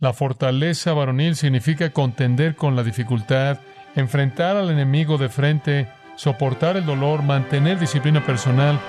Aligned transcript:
La 0.00 0.14
fortaleza 0.14 0.94
varonil 0.94 1.36
significa 1.36 1.90
contender 1.90 2.56
con 2.56 2.74
la 2.74 2.82
dificultad, 2.82 3.58
enfrentar 3.94 4.56
al 4.56 4.70
enemigo 4.70 5.18
de 5.18 5.28
frente, 5.28 5.88
soportar 6.16 6.78
el 6.78 6.86
dolor, 6.86 7.22
mantener 7.22 7.78
disciplina 7.78 8.24
personal, 8.24 8.80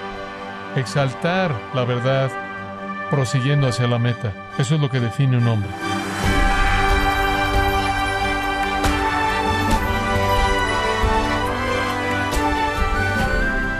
exaltar 0.77 1.53
la 1.75 1.83
verdad, 1.83 2.31
prosiguiendo 3.09 3.67
hacia 3.67 3.87
la 3.87 3.99
meta. 3.99 4.31
Eso 4.57 4.75
es 4.75 4.81
lo 4.81 4.89
que 4.89 5.01
define 5.01 5.35
un 5.35 5.47
hombre. 5.49 5.69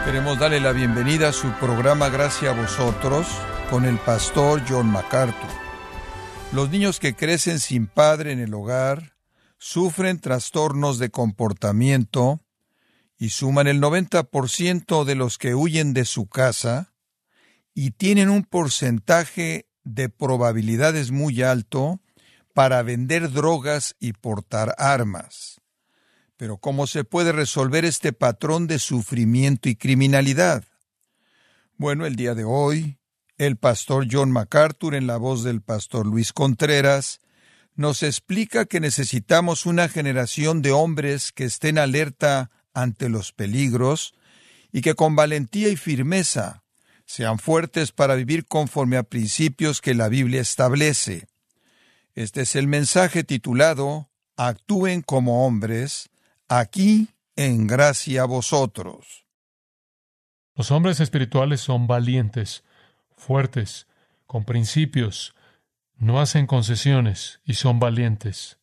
Queremos 0.04 0.38
darle 0.38 0.60
la 0.60 0.72
bienvenida 0.72 1.30
a 1.30 1.32
su 1.32 1.50
programa 1.52 2.10
Gracias 2.10 2.54
a 2.54 2.60
vosotros 2.60 3.26
con 3.70 3.86
el 3.86 3.96
pastor 3.96 4.60
John 4.68 4.92
MacArthur. 4.92 5.71
Los 6.52 6.68
niños 6.68 7.00
que 7.00 7.14
crecen 7.14 7.58
sin 7.60 7.86
padre 7.86 8.30
en 8.32 8.38
el 8.38 8.52
hogar 8.52 9.16
sufren 9.56 10.20
trastornos 10.20 10.98
de 10.98 11.08
comportamiento 11.08 12.40
y 13.16 13.30
suman 13.30 13.68
el 13.68 13.80
90% 13.80 15.04
de 15.04 15.14
los 15.14 15.38
que 15.38 15.54
huyen 15.54 15.94
de 15.94 16.04
su 16.04 16.26
casa 16.26 16.92
y 17.74 17.92
tienen 17.92 18.28
un 18.28 18.44
porcentaje 18.44 19.66
de 19.82 20.10
probabilidades 20.10 21.10
muy 21.10 21.42
alto 21.42 22.02
para 22.52 22.82
vender 22.82 23.30
drogas 23.30 23.96
y 23.98 24.12
portar 24.12 24.74
armas. 24.76 25.62
Pero 26.36 26.58
¿cómo 26.58 26.86
se 26.86 27.04
puede 27.04 27.32
resolver 27.32 27.86
este 27.86 28.12
patrón 28.12 28.66
de 28.66 28.78
sufrimiento 28.78 29.70
y 29.70 29.76
criminalidad? 29.76 30.64
Bueno, 31.78 32.04
el 32.04 32.14
día 32.14 32.34
de 32.34 32.44
hoy, 32.44 32.98
el 33.38 33.56
pastor 33.56 34.06
John 34.10 34.30
MacArthur, 34.30 34.94
en 34.94 35.06
la 35.06 35.16
voz 35.16 35.44
del 35.44 35.62
pastor 35.62 36.06
Luis 36.06 36.32
Contreras, 36.32 37.20
nos 37.74 38.02
explica 38.02 38.66
que 38.66 38.80
necesitamos 38.80 39.66
una 39.66 39.88
generación 39.88 40.62
de 40.62 40.72
hombres 40.72 41.32
que 41.32 41.44
estén 41.44 41.78
alerta 41.78 42.50
ante 42.74 43.08
los 43.08 43.32
peligros 43.32 44.14
y 44.72 44.80
que 44.80 44.94
con 44.94 45.16
valentía 45.16 45.68
y 45.68 45.76
firmeza 45.76 46.62
sean 47.04 47.38
fuertes 47.38 47.92
para 47.92 48.14
vivir 48.14 48.46
conforme 48.46 48.96
a 48.96 49.02
principios 49.02 49.80
que 49.80 49.94
la 49.94 50.08
Biblia 50.08 50.40
establece. 50.40 51.26
Este 52.14 52.42
es 52.42 52.56
el 52.56 52.66
mensaje 52.66 53.24
titulado 53.24 54.10
Actúen 54.36 55.02
como 55.02 55.46
hombres, 55.46 56.10
aquí 56.48 57.08
en 57.36 57.66
gracia 57.66 58.22
a 58.22 58.26
vosotros. 58.26 59.26
Los 60.54 60.70
hombres 60.70 61.00
espirituales 61.00 61.60
son 61.60 61.86
valientes, 61.86 62.64
fuertes, 63.22 63.86
con 64.26 64.44
principios, 64.44 65.34
no 65.96 66.20
hacen 66.20 66.46
concesiones 66.46 67.40
y 67.44 67.54
son 67.54 67.78
valientes. 67.78 68.58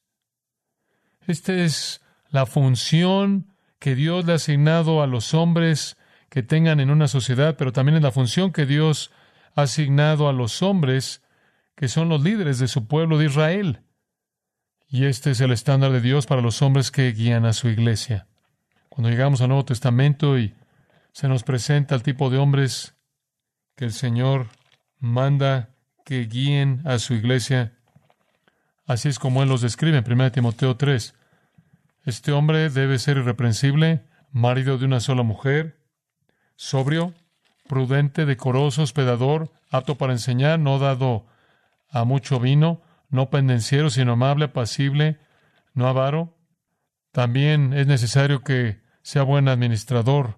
Esta 1.25 1.53
es 1.53 2.01
la 2.29 2.45
función 2.45 3.53
que 3.79 3.95
Dios 3.95 4.25
le 4.25 4.33
ha 4.33 4.35
asignado 4.35 5.01
a 5.01 5.07
los 5.07 5.33
hombres 5.33 5.97
que 6.29 6.43
tengan 6.43 6.79
en 6.79 6.89
una 6.89 7.07
sociedad, 7.07 7.55
pero 7.57 7.71
también 7.71 7.97
es 7.97 8.03
la 8.03 8.11
función 8.11 8.51
que 8.51 8.65
Dios 8.65 9.11
ha 9.55 9.63
asignado 9.63 10.27
a 10.27 10.33
los 10.33 10.61
hombres 10.61 11.23
que 11.75 11.87
son 11.87 12.09
los 12.09 12.21
líderes 12.21 12.59
de 12.59 12.67
su 12.67 12.87
pueblo 12.87 13.17
de 13.17 13.27
Israel. 13.27 13.81
Y 14.89 15.05
este 15.05 15.31
es 15.31 15.39
el 15.39 15.51
estándar 15.51 15.91
de 15.91 16.01
Dios 16.01 16.25
para 16.25 16.41
los 16.41 16.61
hombres 16.61 16.91
que 16.91 17.11
guían 17.11 17.45
a 17.45 17.53
su 17.53 17.69
iglesia. 17.69 18.27
Cuando 18.89 19.09
llegamos 19.09 19.39
al 19.41 19.47
Nuevo 19.47 19.65
Testamento 19.65 20.37
y 20.37 20.53
se 21.13 21.29
nos 21.29 21.43
presenta 21.43 21.95
el 21.95 22.03
tipo 22.03 22.29
de 22.29 22.37
hombres 22.37 22.95
que 23.79 23.85
el 23.85 23.93
Señor 23.93 24.47
manda 24.99 25.69
que 26.03 26.25
guíen 26.25 26.81
a 26.83 26.99
su 26.99 27.13
iglesia, 27.13 27.77
así 28.85 29.07
es 29.07 29.19
como 29.19 29.41
Él 29.41 29.47
los 29.47 29.61
describe 29.61 29.97
en 29.97 30.03
1 30.05 30.33
Timoteo 30.33 30.75
3. 30.75 31.15
Este 32.03 32.33
hombre 32.33 32.69
debe 32.69 32.99
ser 32.99 33.15
irreprensible, 33.15 34.03
marido 34.33 34.77
de 34.77 34.83
una 34.83 34.99
sola 34.99 35.23
mujer, 35.23 35.79
sobrio, 36.57 37.13
prudente, 37.69 38.25
decoroso, 38.25 38.81
hospedador, 38.81 39.49
apto 39.71 39.95
para 39.95 40.11
enseñar, 40.11 40.59
no 40.59 40.77
dado 40.77 41.27
a 41.89 42.03
mucho 42.03 42.37
vino, 42.37 42.81
no 43.07 43.29
pendenciero, 43.29 43.89
sino 43.89 44.11
amable, 44.11 44.43
apacible, 44.43 45.19
no 45.73 45.87
avaro. 45.87 46.35
También 47.13 47.71
es 47.71 47.87
necesario 47.87 48.43
que 48.43 48.81
sea 49.03 49.23
buen 49.23 49.47
administrador, 49.47 50.37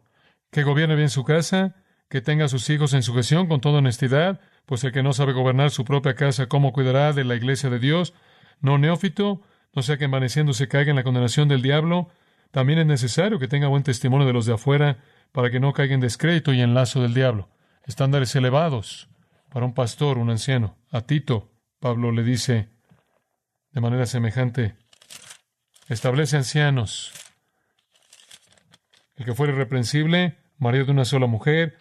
que 0.51 0.61
gobierne 0.61 0.93
bien 0.95 1.09
su 1.09 1.23
casa, 1.23 1.80
que 2.11 2.19
tenga 2.19 2.43
a 2.43 2.49
sus 2.49 2.69
hijos 2.69 2.93
en 2.93 3.03
sujeción 3.03 3.47
con 3.47 3.61
toda 3.61 3.79
honestidad, 3.79 4.41
pues 4.65 4.83
el 4.83 4.91
que 4.91 5.01
no 5.01 5.13
sabe 5.13 5.31
gobernar 5.31 5.71
su 5.71 5.85
propia 5.85 6.13
casa, 6.13 6.47
¿cómo 6.47 6.73
cuidará 6.73 7.13
de 7.13 7.23
la 7.23 7.35
iglesia 7.35 7.69
de 7.69 7.79
Dios? 7.79 8.13
No 8.59 8.77
neófito, 8.77 9.41
no 9.73 9.81
sea 9.81 9.97
que 9.97 10.03
envaneciéndose 10.03 10.67
caiga 10.67 10.89
en 10.89 10.97
la 10.97 11.03
condenación 11.03 11.47
del 11.47 11.61
diablo. 11.61 12.09
También 12.51 12.79
es 12.79 12.85
necesario 12.85 13.39
que 13.39 13.47
tenga 13.47 13.69
buen 13.69 13.83
testimonio 13.83 14.27
de 14.27 14.33
los 14.33 14.45
de 14.45 14.53
afuera, 14.53 14.97
para 15.31 15.49
que 15.49 15.61
no 15.61 15.71
caiga 15.71 15.93
en 15.93 16.01
descrédito 16.01 16.51
y 16.51 16.59
en 16.59 16.73
lazo 16.73 17.01
del 17.01 17.13
diablo. 17.13 17.47
Estándares 17.85 18.35
elevados 18.35 19.07
para 19.49 19.65
un 19.65 19.73
pastor, 19.73 20.17
un 20.17 20.29
anciano. 20.29 20.75
A 20.91 21.01
Tito, 21.01 21.53
Pablo 21.79 22.11
le 22.11 22.23
dice 22.23 22.67
de 23.71 23.79
manera 23.79 24.05
semejante, 24.05 24.75
establece 25.87 26.35
ancianos. 26.35 27.13
El 29.15 29.23
que 29.23 29.33
fuere 29.33 29.53
irreprensible, 29.53 30.39
marido 30.57 30.83
de 30.83 30.91
una 30.91 31.05
sola 31.05 31.25
mujer, 31.25 31.77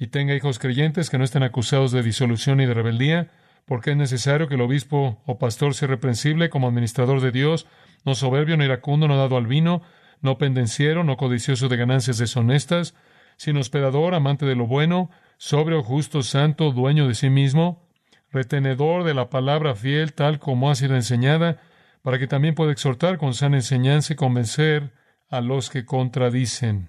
y 0.00 0.06
tenga 0.06 0.34
hijos 0.34 0.58
creyentes 0.58 1.10
que 1.10 1.18
no 1.18 1.24
estén 1.24 1.42
acusados 1.42 1.92
de 1.92 2.02
disolución 2.02 2.58
y 2.60 2.66
de 2.66 2.72
rebeldía, 2.72 3.28
porque 3.66 3.90
es 3.90 3.96
necesario 3.98 4.48
que 4.48 4.54
el 4.54 4.62
obispo 4.62 5.20
o 5.26 5.38
pastor 5.38 5.74
sea 5.74 5.88
reprensible 5.88 6.48
como 6.48 6.66
administrador 6.66 7.20
de 7.20 7.30
Dios, 7.30 7.66
no 8.06 8.14
soberbio, 8.14 8.56
no 8.56 8.64
iracundo, 8.64 9.08
no 9.08 9.18
dado 9.18 9.36
al 9.36 9.46
vino, 9.46 9.82
no 10.22 10.38
pendenciero, 10.38 11.04
no 11.04 11.18
codicioso 11.18 11.68
de 11.68 11.76
ganancias 11.76 12.16
deshonestas, 12.16 12.94
sino 13.36 13.60
hospedador, 13.60 14.14
amante 14.14 14.46
de 14.46 14.54
lo 14.54 14.66
bueno, 14.66 15.10
sobrio, 15.36 15.82
justo, 15.82 16.22
santo, 16.22 16.72
dueño 16.72 17.06
de 17.06 17.14
sí 17.14 17.28
mismo, 17.28 17.86
retenedor 18.32 19.04
de 19.04 19.12
la 19.12 19.28
palabra 19.28 19.74
fiel 19.74 20.14
tal 20.14 20.38
como 20.38 20.70
ha 20.70 20.74
sido 20.76 20.96
enseñada, 20.96 21.60
para 22.00 22.18
que 22.18 22.26
también 22.26 22.54
pueda 22.54 22.72
exhortar 22.72 23.18
con 23.18 23.34
sana 23.34 23.58
enseñanza 23.58 24.14
y 24.14 24.16
convencer 24.16 24.94
a 25.28 25.42
los 25.42 25.68
que 25.68 25.84
contradicen. 25.84 26.88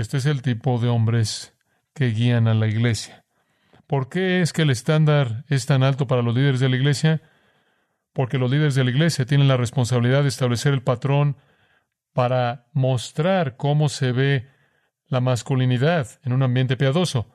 Este 0.00 0.16
es 0.16 0.24
el 0.24 0.40
tipo 0.40 0.78
de 0.78 0.88
hombres 0.88 1.54
que 1.92 2.06
guían 2.06 2.48
a 2.48 2.54
la 2.54 2.66
iglesia. 2.66 3.26
¿Por 3.86 4.08
qué 4.08 4.40
es 4.40 4.54
que 4.54 4.62
el 4.62 4.70
estándar 4.70 5.44
es 5.48 5.66
tan 5.66 5.82
alto 5.82 6.06
para 6.06 6.22
los 6.22 6.34
líderes 6.34 6.58
de 6.58 6.70
la 6.70 6.76
iglesia? 6.76 7.20
Porque 8.14 8.38
los 8.38 8.50
líderes 8.50 8.74
de 8.74 8.84
la 8.84 8.92
iglesia 8.92 9.26
tienen 9.26 9.46
la 9.46 9.58
responsabilidad 9.58 10.22
de 10.22 10.30
establecer 10.30 10.72
el 10.72 10.82
patrón 10.82 11.36
para 12.14 12.64
mostrar 12.72 13.58
cómo 13.58 13.90
se 13.90 14.12
ve 14.12 14.48
la 15.06 15.20
masculinidad 15.20 16.08
en 16.24 16.32
un 16.32 16.44
ambiente 16.44 16.78
piadoso. 16.78 17.26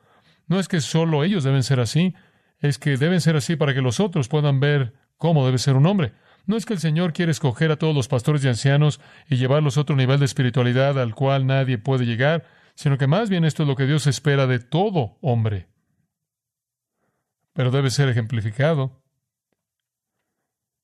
No 0.47 0.59
es 0.59 0.67
que 0.67 0.81
solo 0.81 1.23
ellos 1.23 1.43
deben 1.43 1.61
ser 1.61 1.79
así, 1.79 2.15
es 2.57 2.79
que 2.79 2.97
deben 2.97 3.21
ser 3.21 3.35
así 3.35 3.55
para 3.55 3.75
que 3.75 3.81
los 3.81 3.99
otros 3.99 4.27
puedan 4.27 4.59
ver 4.59 4.95
cómo 5.17 5.45
debe 5.45 5.59
ser 5.59 5.75
un 5.75 5.85
hombre. 5.85 6.13
No 6.45 6.57
es 6.57 6.65
que 6.65 6.73
el 6.73 6.79
Señor 6.79 7.13
quiere 7.13 7.31
escoger 7.31 7.71
a 7.71 7.77
todos 7.77 7.95
los 7.95 8.07
pastores 8.07 8.43
y 8.43 8.47
ancianos 8.47 8.99
y 9.29 9.37
llevarlos 9.37 9.77
a 9.77 9.81
otro 9.81 9.95
nivel 9.95 10.19
de 10.19 10.25
espiritualidad 10.25 10.99
al 10.99 11.15
cual 11.15 11.47
nadie 11.47 11.77
puede 11.77 12.05
llegar, 12.05 12.45
sino 12.75 12.97
que 12.97 13.07
más 13.07 13.29
bien 13.29 13.45
esto 13.45 13.63
es 13.63 13.69
lo 13.69 13.75
que 13.75 13.85
Dios 13.85 14.07
espera 14.07 14.47
de 14.47 14.59
todo 14.59 15.17
hombre. 15.21 15.67
Pero 17.53 17.71
debe 17.71 17.89
ser 17.89 18.09
ejemplificado. 18.09 19.01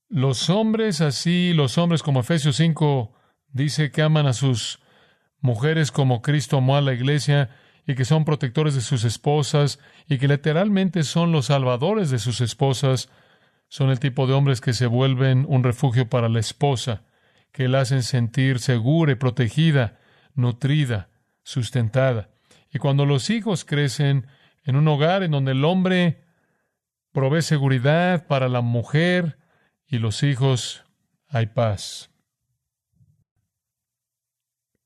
Los 0.09 0.49
hombres 0.49 1.01
así, 1.01 1.53
los 1.53 1.77
hombres 1.77 2.03
como 2.03 2.21
Efesios 2.21 2.57
5 2.57 3.13
dice 3.49 3.91
que 3.91 4.01
aman 4.01 4.27
a 4.27 4.33
sus 4.33 4.79
mujeres 5.39 5.91
como 5.91 6.21
Cristo 6.21 6.57
amó 6.57 6.75
a 6.75 6.81
la 6.81 6.93
iglesia, 6.93 7.49
y 7.87 7.95
que 7.95 8.05
son 8.05 8.25
protectores 8.25 8.75
de 8.75 8.81
sus 8.81 9.03
esposas 9.03 9.79
y 10.07 10.17
que 10.17 10.27
literalmente 10.27 11.03
son 11.03 11.31
los 11.31 11.47
salvadores 11.47 12.09
de 12.09 12.19
sus 12.19 12.41
esposas, 12.41 13.09
son 13.71 13.89
el 13.89 14.01
tipo 14.01 14.27
de 14.27 14.33
hombres 14.33 14.59
que 14.59 14.73
se 14.73 14.85
vuelven 14.85 15.45
un 15.47 15.63
refugio 15.63 16.09
para 16.09 16.27
la 16.27 16.41
esposa, 16.41 17.03
que 17.53 17.69
la 17.69 17.79
hacen 17.79 18.03
sentir 18.03 18.59
segura 18.59 19.13
y 19.13 19.15
protegida, 19.15 19.97
nutrida, 20.35 21.07
sustentada. 21.41 22.31
Y 22.73 22.79
cuando 22.79 23.05
los 23.05 23.29
hijos 23.29 23.63
crecen 23.63 24.27
en 24.65 24.75
un 24.75 24.89
hogar 24.89 25.23
en 25.23 25.31
donde 25.31 25.53
el 25.53 25.63
hombre 25.63 26.21
provee 27.13 27.41
seguridad 27.41 28.27
para 28.27 28.49
la 28.49 28.59
mujer 28.59 29.39
y 29.87 29.99
los 29.99 30.21
hijos, 30.23 30.83
hay 31.29 31.45
paz. 31.45 32.11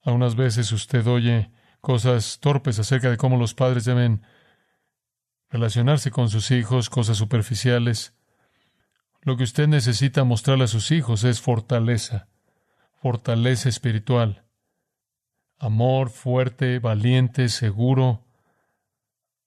Algunas 0.04 0.36
veces 0.36 0.72
usted 0.72 1.08
oye 1.08 1.50
cosas 1.82 2.38
torpes 2.40 2.78
acerca 2.78 3.10
de 3.10 3.18
cómo 3.18 3.38
los 3.38 3.56
padres 3.56 3.84
deben 3.84 4.22
relacionarse 5.50 6.12
con 6.12 6.30
sus 6.30 6.52
hijos, 6.52 6.92
cosas 6.92 7.18
superficiales. 7.18 8.14
Lo 9.26 9.38
que 9.38 9.44
usted 9.44 9.68
necesita 9.68 10.24
mostrarle 10.24 10.66
a 10.66 10.68
sus 10.68 10.92
hijos 10.92 11.24
es 11.24 11.42
fortaleza, 11.42 12.28
fortaleza 13.02 13.70
espiritual, 13.70 14.46
amor 15.58 16.12
fuerte, 16.12 16.78
valiente, 16.78 17.50
seguro 17.50 18.24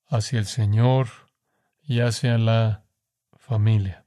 hacia 0.08 0.40
el 0.40 0.46
Señor 0.46 1.06
y 1.80 2.00
hacia 2.00 2.38
la 2.38 2.86
familia. 3.36 4.04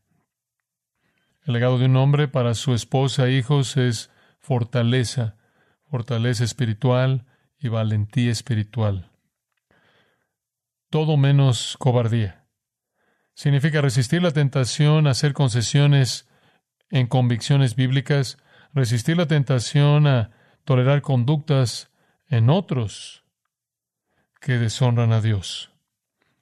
El 1.45 1.53
legado 1.53 1.79
de 1.79 1.85
un 1.85 1.95
hombre 1.95 2.27
para 2.27 2.53
su 2.53 2.73
esposa 2.73 3.27
e 3.27 3.37
hijos 3.37 3.77
es 3.77 4.11
fortaleza, 4.39 5.37
fortaleza 5.89 6.43
espiritual 6.43 7.25
y 7.57 7.69
valentía 7.69 8.33
espiritual. 8.33 9.09
Todo 10.89 11.15
menos 11.15 11.77
cobardía. 11.79 12.40
Significa 13.33 13.81
resistir 13.81 14.21
la 14.21 14.31
tentación, 14.31 15.07
hacer 15.07 15.33
concesiones 15.33 16.27
en 16.89 17.07
convicciones 17.07 17.75
bíblicas, 17.75 18.37
resistir 18.73 19.17
la 19.17 19.27
tentación 19.27 20.07
a 20.07 20.31
tolerar 20.65 21.01
conductas 21.01 21.91
en 22.27 22.49
otros 22.49 23.23
que 24.39 24.57
deshonran 24.57 25.11
a 25.11 25.21
Dios. 25.21 25.71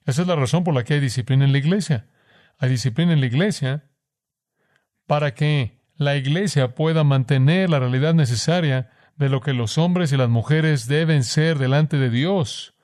Esa 0.06 0.22
es 0.22 0.28
la 0.28 0.36
razón 0.36 0.64
por 0.64 0.74
la 0.74 0.84
que 0.84 0.94
hay 0.94 1.00
disciplina 1.00 1.44
en 1.44 1.52
la 1.52 1.58
iglesia. 1.58 2.08
Hay 2.58 2.70
disciplina 2.70 3.12
en 3.12 3.20
la 3.20 3.26
iglesia 3.26 3.84
para 5.06 5.34
que 5.34 5.80
la 5.96 6.16
iglesia 6.16 6.74
pueda 6.74 7.04
mantener 7.04 7.70
la 7.70 7.78
realidad 7.78 8.14
necesaria 8.14 8.90
de 9.16 9.28
lo 9.28 9.40
que 9.40 9.52
los 9.52 9.76
hombres 9.76 10.12
y 10.12 10.16
las 10.16 10.28
mujeres 10.28 10.86
deben 10.86 11.24
ser 11.24 11.58
delante 11.58 11.98
de 11.98 12.10
Dios 12.10 12.74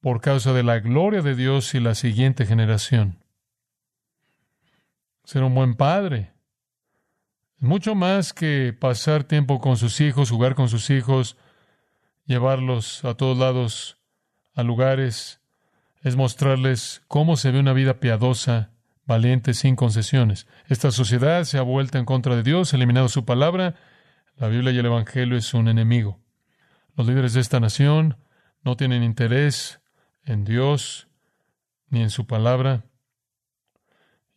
por 0.00 0.20
causa 0.20 0.52
de 0.52 0.62
la 0.62 0.78
gloria 0.78 1.22
de 1.22 1.34
Dios 1.34 1.74
y 1.74 1.80
la 1.80 1.94
siguiente 1.94 2.46
generación. 2.46 3.18
Ser 5.24 5.42
un 5.42 5.54
buen 5.54 5.74
padre. 5.74 6.32
Mucho 7.58 7.94
más 7.94 8.32
que 8.32 8.72
pasar 8.78 9.24
tiempo 9.24 9.60
con 9.60 9.76
sus 9.76 10.00
hijos, 10.00 10.30
jugar 10.30 10.54
con 10.54 10.68
sus 10.68 10.90
hijos, 10.90 11.36
llevarlos 12.24 13.04
a 13.04 13.14
todos 13.14 13.36
lados, 13.36 13.98
a 14.54 14.62
lugares, 14.62 15.40
es 16.02 16.16
mostrarles 16.16 17.02
cómo 17.08 17.36
se 17.36 17.50
ve 17.50 17.58
una 17.58 17.72
vida 17.72 17.98
piadosa, 17.98 18.70
valiente, 19.06 19.54
sin 19.54 19.74
concesiones. 19.74 20.46
Esta 20.68 20.90
sociedad 20.90 21.44
se 21.44 21.58
ha 21.58 21.62
vuelto 21.62 21.98
en 21.98 22.04
contra 22.04 22.36
de 22.36 22.42
Dios, 22.42 22.72
eliminado 22.74 23.08
su 23.08 23.24
palabra 23.24 23.74
la 24.36 24.48
Biblia 24.48 24.70
y 24.70 24.78
el 24.78 24.86
Evangelio 24.86 25.36
es 25.38 25.54
un 25.54 25.66
enemigo. 25.66 26.20
Los 26.94 27.06
líderes 27.06 27.32
de 27.32 27.40
esta 27.40 27.58
nación 27.58 28.18
no 28.62 28.76
tienen 28.76 29.02
interés 29.02 29.80
en 30.26 30.44
Dios 30.44 31.08
ni 31.88 32.02
en 32.02 32.10
su 32.10 32.26
palabra 32.26 32.84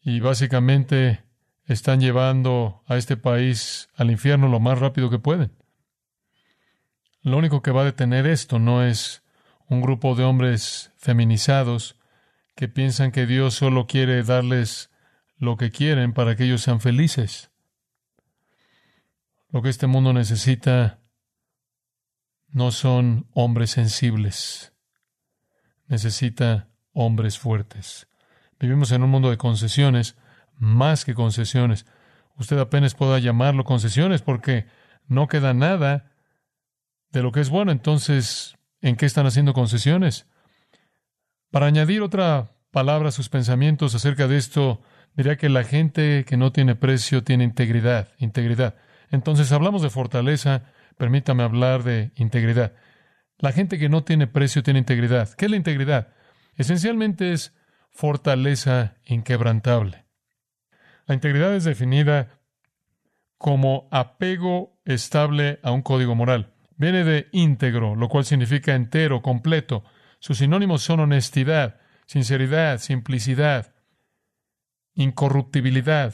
y 0.01 0.21
básicamente 0.21 1.23
están 1.65 1.99
llevando 1.99 2.83
a 2.87 2.97
este 2.97 3.17
país 3.17 3.89
al 3.95 4.11
infierno 4.11 4.47
lo 4.47 4.59
más 4.59 4.79
rápido 4.79 5.09
que 5.09 5.19
pueden. 5.19 5.51
Lo 7.21 7.37
único 7.37 7.61
que 7.61 7.71
va 7.71 7.81
a 7.81 7.85
detener 7.85 8.25
esto 8.25 8.59
no 8.59 8.83
es 8.83 9.23
un 9.67 9.81
grupo 9.81 10.15
de 10.15 10.23
hombres 10.23 10.91
feminizados 10.97 11.99
que 12.55 12.67
piensan 12.67 13.11
que 13.11 13.25
Dios 13.25 13.53
solo 13.53 13.87
quiere 13.87 14.23
darles 14.23 14.89
lo 15.37 15.57
que 15.57 15.69
quieren 15.69 16.13
para 16.13 16.35
que 16.35 16.45
ellos 16.45 16.61
sean 16.61 16.81
felices. 16.81 17.51
Lo 19.49 19.61
que 19.61 19.69
este 19.69 19.87
mundo 19.87 20.13
necesita 20.13 20.99
no 22.47 22.71
son 22.71 23.27
hombres 23.33 23.71
sensibles, 23.71 24.68
necesita 25.89 26.69
hombres 26.93 27.37
fuertes. 27.37 28.07
Vivimos 28.59 28.91
en 28.91 29.03
un 29.03 29.09
mundo 29.09 29.29
de 29.29 29.37
concesiones, 29.37 30.15
más 30.57 31.03
que 31.03 31.13
concesiones. 31.13 31.85
Usted 32.37 32.57
apenas 32.57 32.95
pueda 32.95 33.19
llamarlo 33.19 33.65
concesiones 33.65 34.21
porque 34.21 34.65
no 35.07 35.27
queda 35.27 35.53
nada 35.53 36.11
de 37.11 37.21
lo 37.21 37.31
que 37.31 37.41
es 37.41 37.49
bueno. 37.49 37.71
Entonces, 37.71 38.55
¿en 38.81 38.95
qué 38.95 39.05
están 39.05 39.25
haciendo 39.25 39.53
concesiones? 39.53 40.27
Para 41.51 41.65
añadir 41.65 42.01
otra 42.01 42.51
palabra 42.71 43.09
a 43.09 43.13
sus 43.13 43.29
pensamientos 43.29 43.95
acerca 43.95 44.27
de 44.27 44.37
esto, 44.37 44.81
diría 45.15 45.37
que 45.37 45.49
la 45.49 45.63
gente 45.63 46.23
que 46.25 46.37
no 46.37 46.51
tiene 46.51 46.75
precio 46.75 47.23
tiene 47.23 47.43
integridad, 47.43 48.09
integridad. 48.19 48.75
Entonces 49.09 49.51
hablamos 49.51 49.81
de 49.81 49.89
fortaleza, 49.89 50.63
permítame 50.97 51.43
hablar 51.43 51.83
de 51.83 52.11
integridad. 52.15 52.73
La 53.39 53.53
gente 53.53 53.79
que 53.79 53.89
no 53.89 54.03
tiene 54.03 54.27
precio 54.27 54.63
tiene 54.63 54.79
integridad. 54.79 55.29
¿Qué 55.33 55.45
es 55.45 55.51
la 55.51 55.57
integridad? 55.57 56.09
Esencialmente 56.55 57.31
es 57.31 57.55
fortaleza 57.89 58.97
inquebrantable. 59.05 60.05
La 61.05 61.15
integridad 61.15 61.55
es 61.55 61.63
definida 61.63 62.39
como 63.37 63.87
apego 63.91 64.77
estable 64.83 65.59
a 65.63 65.71
un 65.71 65.81
código 65.81 66.15
moral. 66.15 66.53
Viene 66.75 67.05
de 67.05 67.29
íntegro, 67.31 67.95
lo 67.95 68.09
cual 68.09 68.25
significa 68.25 68.75
entero, 68.75 69.21
completo. 69.21 69.85
Sus 70.19 70.39
sinónimos 70.39 70.81
son 70.81 70.99
honestidad, 70.99 71.79
sinceridad, 72.05 72.79
simplicidad, 72.79 73.73
incorruptibilidad. 74.93 76.13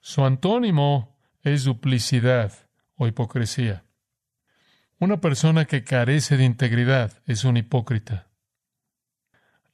Su 0.00 0.24
antónimo 0.24 1.16
es 1.42 1.64
duplicidad 1.64 2.52
o 2.96 3.06
hipocresía. 3.06 3.84
Una 5.00 5.20
persona 5.20 5.64
que 5.64 5.82
carece 5.82 6.36
de 6.36 6.44
integridad 6.44 7.22
es 7.26 7.44
un 7.44 7.56
hipócrita. 7.56 8.28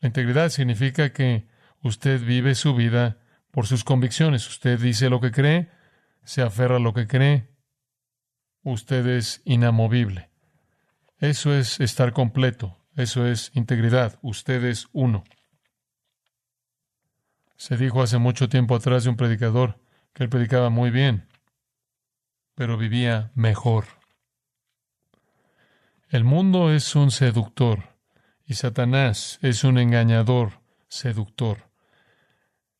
La 0.00 0.08
integridad 0.08 0.48
significa 0.48 1.12
que 1.12 1.48
usted 1.82 2.20
vive 2.20 2.54
su 2.54 2.74
vida 2.74 3.18
por 3.50 3.66
sus 3.66 3.84
convicciones. 3.84 4.48
Usted 4.48 4.78
dice 4.78 5.10
lo 5.10 5.20
que 5.20 5.32
cree, 5.32 5.68
se 6.24 6.40
aferra 6.40 6.76
a 6.76 6.80
lo 6.80 6.94
que 6.94 7.06
cree. 7.06 7.50
Usted 8.62 9.06
es 9.06 9.42
inamovible. 9.44 10.30
Eso 11.18 11.54
es 11.54 11.80
estar 11.80 12.12
completo. 12.12 12.78
Eso 12.94 13.26
es 13.26 13.50
integridad. 13.54 14.18
Usted 14.22 14.64
es 14.64 14.88
uno. 14.92 15.24
Se 17.56 17.76
dijo 17.76 18.00
hace 18.00 18.18
mucho 18.18 18.48
tiempo 18.48 18.74
atrás 18.74 19.04
de 19.04 19.10
un 19.10 19.16
predicador 19.16 19.78
que 20.14 20.22
él 20.22 20.30
predicaba 20.30 20.70
muy 20.70 20.90
bien 20.90 21.26
pero 22.56 22.78
vivía 22.78 23.30
mejor. 23.34 23.84
El 26.08 26.22
mundo 26.22 26.72
es 26.72 26.94
un 26.94 27.10
seductor 27.10 27.96
y 28.46 28.54
Satanás 28.54 29.40
es 29.42 29.64
un 29.64 29.76
engañador 29.76 30.60
seductor, 30.86 31.68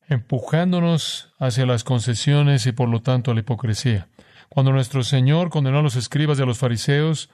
empujándonos 0.07 1.33
hacia 1.37 1.65
las 1.65 1.83
concesiones 1.83 2.65
y 2.67 2.71
por 2.71 2.87
lo 2.87 3.01
tanto 3.01 3.31
a 3.31 3.33
la 3.33 3.41
hipocresía. 3.41 4.07
Cuando 4.47 4.71
nuestro 4.71 5.03
Señor 5.03 5.49
condenó 5.49 5.79
a 5.79 5.81
los 5.81 5.97
escribas 5.97 6.39
y 6.39 6.43
a 6.43 6.45
los 6.45 6.57
fariseos, 6.57 7.29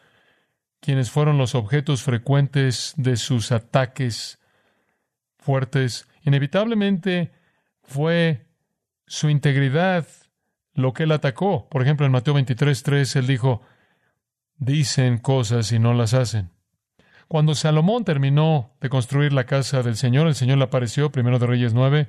quienes 0.79 1.11
fueron 1.11 1.37
los 1.37 1.53
objetos 1.53 2.01
frecuentes 2.01 2.95
de 2.97 3.15
sus 3.15 3.51
ataques 3.51 4.39
fuertes, 5.37 6.07
inevitablemente 6.23 7.33
fue 7.83 8.47
su 9.05 9.29
integridad 9.29 10.07
lo 10.73 10.91
que 10.91 11.03
él 11.03 11.11
atacó. 11.11 11.69
Por 11.69 11.83
ejemplo, 11.83 12.07
en 12.07 12.11
Mateo 12.11 12.33
23, 12.33 12.81
3, 12.81 13.15
él 13.17 13.27
dijo, 13.27 13.61
dicen 14.57 15.17
cosas 15.17 15.71
y 15.71 15.79
no 15.79 15.93
las 15.93 16.13
hacen. 16.13 16.51
Cuando 17.27 17.55
Salomón 17.55 18.03
terminó 18.05 18.71
de 18.79 18.89
construir 18.89 19.33
la 19.33 19.45
casa 19.45 19.81
del 19.81 19.95
Señor, 19.95 20.27
el 20.27 20.35
Señor 20.35 20.57
le 20.57 20.65
apareció, 20.65 21.11
primero 21.11 21.39
de 21.39 21.47
Reyes 21.47 21.73
9, 21.73 22.07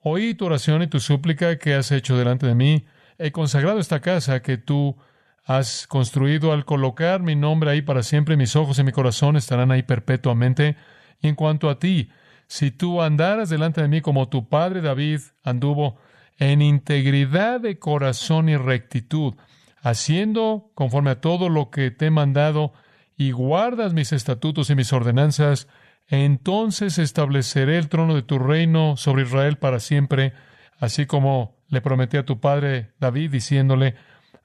oí 0.00 0.34
tu 0.34 0.46
oración 0.46 0.82
y 0.82 0.86
tu 0.86 1.00
súplica 1.00 1.56
que 1.58 1.74
has 1.74 1.92
hecho 1.92 2.16
delante 2.16 2.46
de 2.46 2.54
mí. 2.54 2.84
He 3.18 3.32
consagrado 3.32 3.78
esta 3.78 4.00
casa 4.00 4.42
que 4.42 4.58
tú 4.58 4.96
has 5.44 5.86
construido 5.86 6.52
al 6.52 6.64
colocar 6.64 7.22
mi 7.22 7.34
nombre 7.34 7.70
ahí 7.70 7.82
para 7.82 8.02
siempre. 8.02 8.36
Mis 8.36 8.54
ojos 8.56 8.78
y 8.78 8.84
mi 8.84 8.92
corazón 8.92 9.36
estarán 9.36 9.70
ahí 9.70 9.82
perpetuamente. 9.82 10.76
Y 11.20 11.28
en 11.28 11.34
cuanto 11.34 11.70
a 11.70 11.78
ti, 11.78 12.10
si 12.46 12.70
tú 12.70 13.00
andaras 13.00 13.48
delante 13.48 13.80
de 13.80 13.88
mí 13.88 14.00
como 14.00 14.28
tu 14.28 14.48
padre 14.48 14.80
David 14.80 15.20
anduvo, 15.42 15.98
en 16.38 16.60
integridad 16.60 17.60
de 17.60 17.78
corazón 17.78 18.48
y 18.48 18.56
rectitud, 18.56 19.34
haciendo 19.82 20.70
conforme 20.74 21.10
a 21.10 21.20
todo 21.20 21.48
lo 21.48 21.70
que 21.70 21.90
te 21.90 22.06
he 22.06 22.10
mandado, 22.10 22.72
y 23.16 23.32
guardas 23.32 23.92
mis 23.92 24.12
estatutos 24.12 24.70
y 24.70 24.74
mis 24.74 24.92
ordenanzas, 24.92 25.68
entonces 26.08 26.98
estableceré 26.98 27.78
el 27.78 27.88
trono 27.88 28.14
de 28.14 28.22
tu 28.22 28.38
reino 28.38 28.96
sobre 28.96 29.22
Israel 29.22 29.58
para 29.58 29.80
siempre, 29.80 30.32
así 30.78 31.06
como 31.06 31.56
le 31.68 31.80
prometí 31.80 32.16
a 32.16 32.24
tu 32.24 32.40
padre 32.40 32.92
David, 32.98 33.30
diciéndole, 33.30 33.96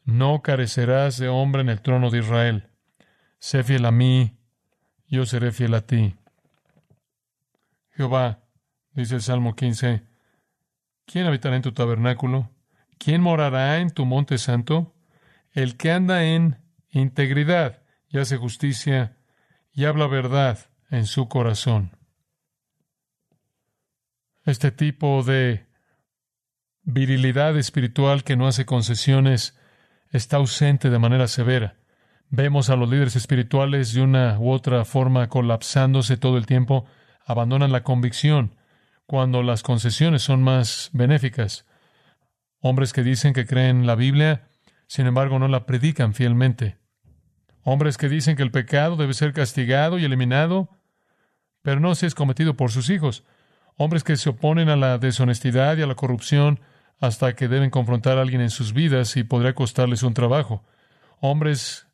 no 0.04 0.42
carecerás 0.42 1.18
de 1.18 1.28
hombre 1.28 1.62
en 1.62 1.70
el 1.70 1.82
trono 1.82 2.10
de 2.10 2.20
Israel. 2.20 2.70
Sé 3.40 3.64
fiel 3.64 3.86
a 3.86 3.92
mí, 3.92 4.38
yo 5.08 5.26
seré 5.26 5.52
fiel 5.52 5.74
a 5.74 5.82
ti. 5.82 6.16
Jehová, 7.92 8.44
dice 8.94 9.16
el 9.16 9.22
Salmo 9.22 9.56
15, 9.56 10.04
¿Quién 11.06 11.26
habitará 11.26 11.56
en 11.56 11.62
tu 11.62 11.72
tabernáculo? 11.72 12.52
¿Quién 13.00 13.22
morará 13.22 13.80
en 13.80 13.92
tu 13.92 14.06
monte 14.06 14.38
santo? 14.38 14.94
El 15.58 15.76
que 15.76 15.92
anda 15.92 16.24
en 16.24 16.60
integridad 16.92 17.82
y 18.10 18.20
hace 18.20 18.38
justicia 18.38 19.18
y 19.74 19.86
habla 19.86 20.06
verdad 20.06 20.60
en 20.92 21.08
su 21.08 21.28
corazón. 21.30 21.98
Este 24.46 24.70
tipo 24.70 25.24
de 25.24 25.66
virilidad 26.84 27.58
espiritual 27.58 28.24
que 28.24 28.36
no 28.36 28.46
hace 28.46 28.68
concesiones 28.68 29.58
está 30.12 30.38
ausente 30.38 30.92
de 30.92 31.00
manera 31.00 31.28
severa. 31.28 31.78
Vemos 32.30 32.70
a 32.70 32.76
los 32.76 32.88
líderes 32.88 33.16
espirituales 33.16 33.96
de 33.96 34.04
una 34.04 34.38
u 34.40 34.52
otra 34.52 34.86
forma 34.86 35.28
colapsándose 35.28 36.18
todo 36.18 36.38
el 36.38 36.46
tiempo, 36.46 36.86
abandonan 37.26 37.72
la 37.72 37.82
convicción, 37.82 38.54
cuando 39.08 39.42
las 39.42 39.64
concesiones 39.64 40.22
son 40.22 40.44
más 40.44 40.92
benéficas. 40.94 41.66
Hombres 42.60 42.94
que 42.94 43.02
dicen 43.02 43.34
que 43.34 43.48
creen 43.48 43.88
la 43.88 43.96
Biblia, 43.96 44.48
sin 44.88 45.06
embargo 45.06 45.38
no 45.40 45.48
la 45.48 45.66
predican 45.66 46.14
fielmente. 46.14 46.78
Hombres 47.64 47.98
que 47.98 48.10
dicen 48.10 48.36
que 48.38 48.44
el 48.44 48.52
pecado 48.52 48.96
debe 48.96 49.14
ser 49.14 49.34
castigado 49.34 50.00
y 50.00 50.06
eliminado, 50.06 50.70
pero 51.62 51.80
no 51.80 51.96
se 51.96 52.08
es 52.08 52.16
cometido 52.16 52.56
por 52.56 52.72
sus 52.72 52.90
hijos. 52.90 53.26
Hombres 53.76 54.04
que 54.04 54.16
se 54.16 54.30
oponen 54.30 54.70
a 54.70 54.78
la 54.78 54.98
deshonestidad 54.98 55.78
y 55.78 55.82
a 55.82 55.88
la 55.88 55.96
corrupción 55.96 56.62
hasta 57.00 57.36
que 57.36 57.48
deben 57.48 57.70
confrontar 57.70 58.18
a 58.18 58.22
alguien 58.22 58.42
en 58.42 58.50
sus 58.50 58.74
vidas 58.74 59.18
y 59.18 59.24
podría 59.24 59.54
costarles 59.54 60.04
un 60.04 60.14
trabajo. 60.14 60.66
Hombres 61.20 61.88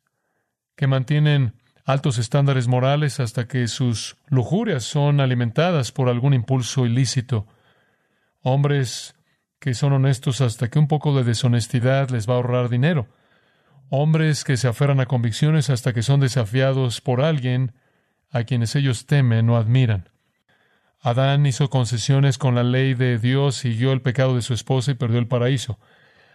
que 0.76 0.86
mantienen 0.86 1.54
altos 1.84 2.18
estándares 2.18 2.68
morales 2.68 3.20
hasta 3.20 3.46
que 3.46 3.68
sus 3.68 4.16
lujurias 4.28 4.84
son 4.84 5.20
alimentadas 5.20 5.92
por 5.92 6.08
algún 6.08 6.34
impulso 6.34 6.86
ilícito. 6.86 7.46
Hombres 8.40 9.13
que 9.64 9.72
son 9.72 9.94
honestos 9.94 10.42
hasta 10.42 10.68
que 10.68 10.78
un 10.78 10.88
poco 10.88 11.16
de 11.16 11.24
deshonestidad 11.24 12.10
les 12.10 12.28
va 12.28 12.34
a 12.34 12.36
ahorrar 12.36 12.68
dinero. 12.68 13.08
Hombres 13.88 14.44
que 14.44 14.58
se 14.58 14.68
aferran 14.68 15.00
a 15.00 15.06
convicciones 15.06 15.70
hasta 15.70 15.94
que 15.94 16.02
son 16.02 16.20
desafiados 16.20 17.00
por 17.00 17.22
alguien 17.22 17.72
a 18.30 18.44
quienes 18.44 18.76
ellos 18.76 19.06
temen 19.06 19.48
o 19.48 19.56
admiran. 19.56 20.10
Adán 21.00 21.46
hizo 21.46 21.70
concesiones 21.70 22.36
con 22.36 22.54
la 22.54 22.62
ley 22.62 22.92
de 22.92 23.18
Dios, 23.18 23.54
siguió 23.54 23.92
el 23.92 24.02
pecado 24.02 24.36
de 24.36 24.42
su 24.42 24.52
esposa 24.52 24.90
y 24.90 24.96
perdió 24.96 25.18
el 25.18 25.28
paraíso. 25.28 25.78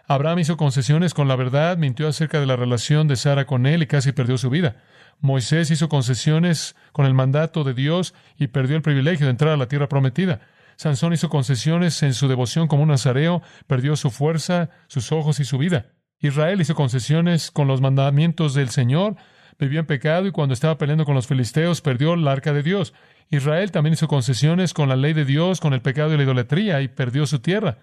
Abraham 0.08 0.40
hizo 0.40 0.56
concesiones 0.56 1.14
con 1.14 1.28
la 1.28 1.36
verdad, 1.36 1.76
mintió 1.76 2.08
acerca 2.08 2.40
de 2.40 2.46
la 2.46 2.56
relación 2.56 3.06
de 3.06 3.14
Sara 3.14 3.46
con 3.46 3.64
él 3.64 3.84
y 3.84 3.86
casi 3.86 4.10
perdió 4.10 4.38
su 4.38 4.50
vida. 4.50 4.74
Moisés 5.20 5.70
hizo 5.70 5.88
concesiones 5.88 6.74
con 6.90 7.06
el 7.06 7.14
mandato 7.14 7.62
de 7.62 7.74
Dios 7.74 8.12
y 8.36 8.48
perdió 8.48 8.74
el 8.74 8.82
privilegio 8.82 9.26
de 9.26 9.30
entrar 9.30 9.52
a 9.52 9.56
la 9.56 9.68
tierra 9.68 9.88
prometida. 9.88 10.40
Sansón 10.80 11.12
hizo 11.12 11.28
concesiones 11.28 12.02
en 12.02 12.14
su 12.14 12.26
devoción 12.26 12.66
como 12.66 12.84
un 12.84 12.88
nazareo, 12.88 13.42
perdió 13.66 13.96
su 13.96 14.10
fuerza, 14.10 14.70
sus 14.86 15.12
ojos 15.12 15.38
y 15.38 15.44
su 15.44 15.58
vida. 15.58 15.92
Israel 16.20 16.58
hizo 16.58 16.74
concesiones 16.74 17.50
con 17.50 17.68
los 17.68 17.82
mandamientos 17.82 18.54
del 18.54 18.70
Señor, 18.70 19.16
vivió 19.58 19.80
en 19.80 19.86
pecado 19.86 20.26
y 20.26 20.32
cuando 20.32 20.54
estaba 20.54 20.78
peleando 20.78 21.04
con 21.04 21.14
los 21.14 21.26
filisteos 21.26 21.82
perdió 21.82 22.14
el 22.14 22.26
arca 22.26 22.54
de 22.54 22.62
Dios. 22.62 22.94
Israel 23.28 23.72
también 23.72 23.92
hizo 23.92 24.08
concesiones 24.08 24.72
con 24.72 24.88
la 24.88 24.96
ley 24.96 25.12
de 25.12 25.26
Dios, 25.26 25.60
con 25.60 25.74
el 25.74 25.82
pecado 25.82 26.14
y 26.14 26.16
la 26.16 26.22
idolatría 26.22 26.80
y 26.80 26.88
perdió 26.88 27.26
su 27.26 27.40
tierra. 27.40 27.80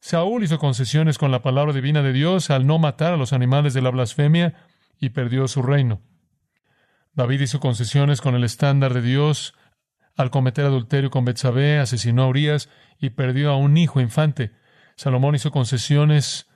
Saúl 0.00 0.42
hizo 0.42 0.58
concesiones 0.58 1.18
con 1.18 1.30
la 1.30 1.42
palabra 1.42 1.72
divina 1.72 2.02
de 2.02 2.12
Dios 2.12 2.50
al 2.50 2.66
no 2.66 2.80
matar 2.80 3.12
a 3.12 3.16
los 3.16 3.32
animales 3.34 3.72
de 3.72 3.82
la 3.82 3.90
blasfemia 3.90 4.52
y 4.98 5.10
perdió 5.10 5.46
su 5.46 5.62
reino. 5.62 6.02
David 7.14 7.42
hizo 7.42 7.60
concesiones 7.60 8.20
con 8.20 8.34
el 8.34 8.42
estándar 8.42 8.94
de 8.94 9.02
Dios 9.02 9.54
al 10.16 10.30
cometer 10.30 10.64
adulterio 10.64 11.10
con 11.10 11.24
Betsabé, 11.24 11.78
asesinó 11.78 12.22
a 12.22 12.28
Urias 12.28 12.68
y 12.98 13.10
perdió 13.10 13.50
a 13.50 13.56
un 13.56 13.76
hijo 13.76 14.00
infante. 14.00 14.52
Salomón 14.96 15.34
hizo 15.34 15.50
concesiones, 15.50 16.48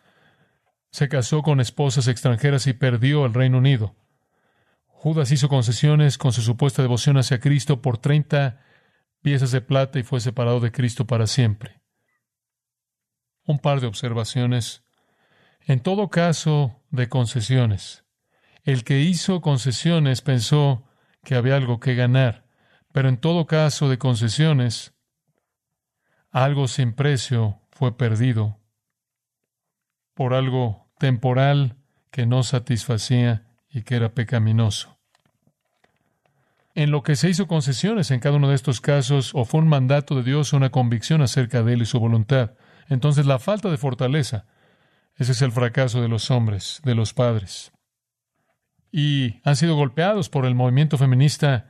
se 0.90 1.08
casó 1.08 1.42
con 1.42 1.60
esposas 1.60 2.08
extranjeras 2.08 2.66
y 2.66 2.72
perdió 2.72 3.26
el 3.26 3.34
Reino 3.34 3.58
Unido. 3.58 3.94
Judas 4.86 5.30
hizo 5.30 5.48
concesiones 5.48 6.18
con 6.18 6.32
su 6.32 6.42
supuesta 6.42 6.82
devoción 6.82 7.16
hacia 7.16 7.40
Cristo 7.40 7.80
por 7.80 7.98
treinta 7.98 8.64
piezas 9.22 9.50
de 9.50 9.60
plata 9.60 9.98
y 9.98 10.02
fue 10.02 10.20
separado 10.20 10.60
de 10.60 10.72
Cristo 10.72 11.06
para 11.06 11.26
siempre. 11.26 11.80
Un 13.44 13.58
par 13.58 13.80
de 13.80 13.86
observaciones. 13.86 14.82
En 15.66 15.80
todo 15.80 16.08
caso 16.08 16.82
de 16.90 17.08
concesiones, 17.08 18.04
el 18.64 18.84
que 18.84 19.00
hizo 19.00 19.40
concesiones 19.40 20.22
pensó 20.22 20.84
que 21.24 21.34
había 21.34 21.56
algo 21.56 21.80
que 21.80 21.94
ganar, 21.94 22.39
pero 22.92 23.08
en 23.08 23.18
todo 23.18 23.46
caso 23.46 23.88
de 23.88 23.98
concesiones, 23.98 24.92
algo 26.30 26.68
sin 26.68 26.92
precio 26.92 27.60
fue 27.70 27.96
perdido 27.96 28.58
por 30.14 30.34
algo 30.34 30.88
temporal 30.98 31.76
que 32.10 32.26
no 32.26 32.42
satisfacía 32.42 33.46
y 33.70 33.82
que 33.82 33.96
era 33.96 34.14
pecaminoso. 34.14 34.98
En 36.74 36.90
lo 36.90 37.02
que 37.02 37.16
se 37.16 37.28
hizo 37.28 37.46
concesiones 37.46 38.10
en 38.10 38.20
cada 38.20 38.36
uno 38.36 38.48
de 38.48 38.54
estos 38.54 38.80
casos, 38.80 39.32
o 39.34 39.44
fue 39.44 39.60
un 39.60 39.68
mandato 39.68 40.14
de 40.14 40.22
Dios 40.22 40.52
o 40.52 40.56
una 40.56 40.70
convicción 40.70 41.20
acerca 41.20 41.62
de 41.62 41.74
Él 41.74 41.82
y 41.82 41.86
su 41.86 41.98
voluntad. 41.98 42.52
Entonces 42.88 43.26
la 43.26 43.38
falta 43.38 43.70
de 43.70 43.76
fortaleza, 43.76 44.46
ese 45.16 45.32
es 45.32 45.42
el 45.42 45.52
fracaso 45.52 46.00
de 46.00 46.08
los 46.08 46.30
hombres, 46.30 46.80
de 46.84 46.94
los 46.94 47.12
padres 47.12 47.72
y 48.92 49.40
han 49.44 49.56
sido 49.56 49.76
golpeados 49.76 50.28
por 50.28 50.44
el 50.44 50.54
movimiento 50.54 50.98
feminista 50.98 51.69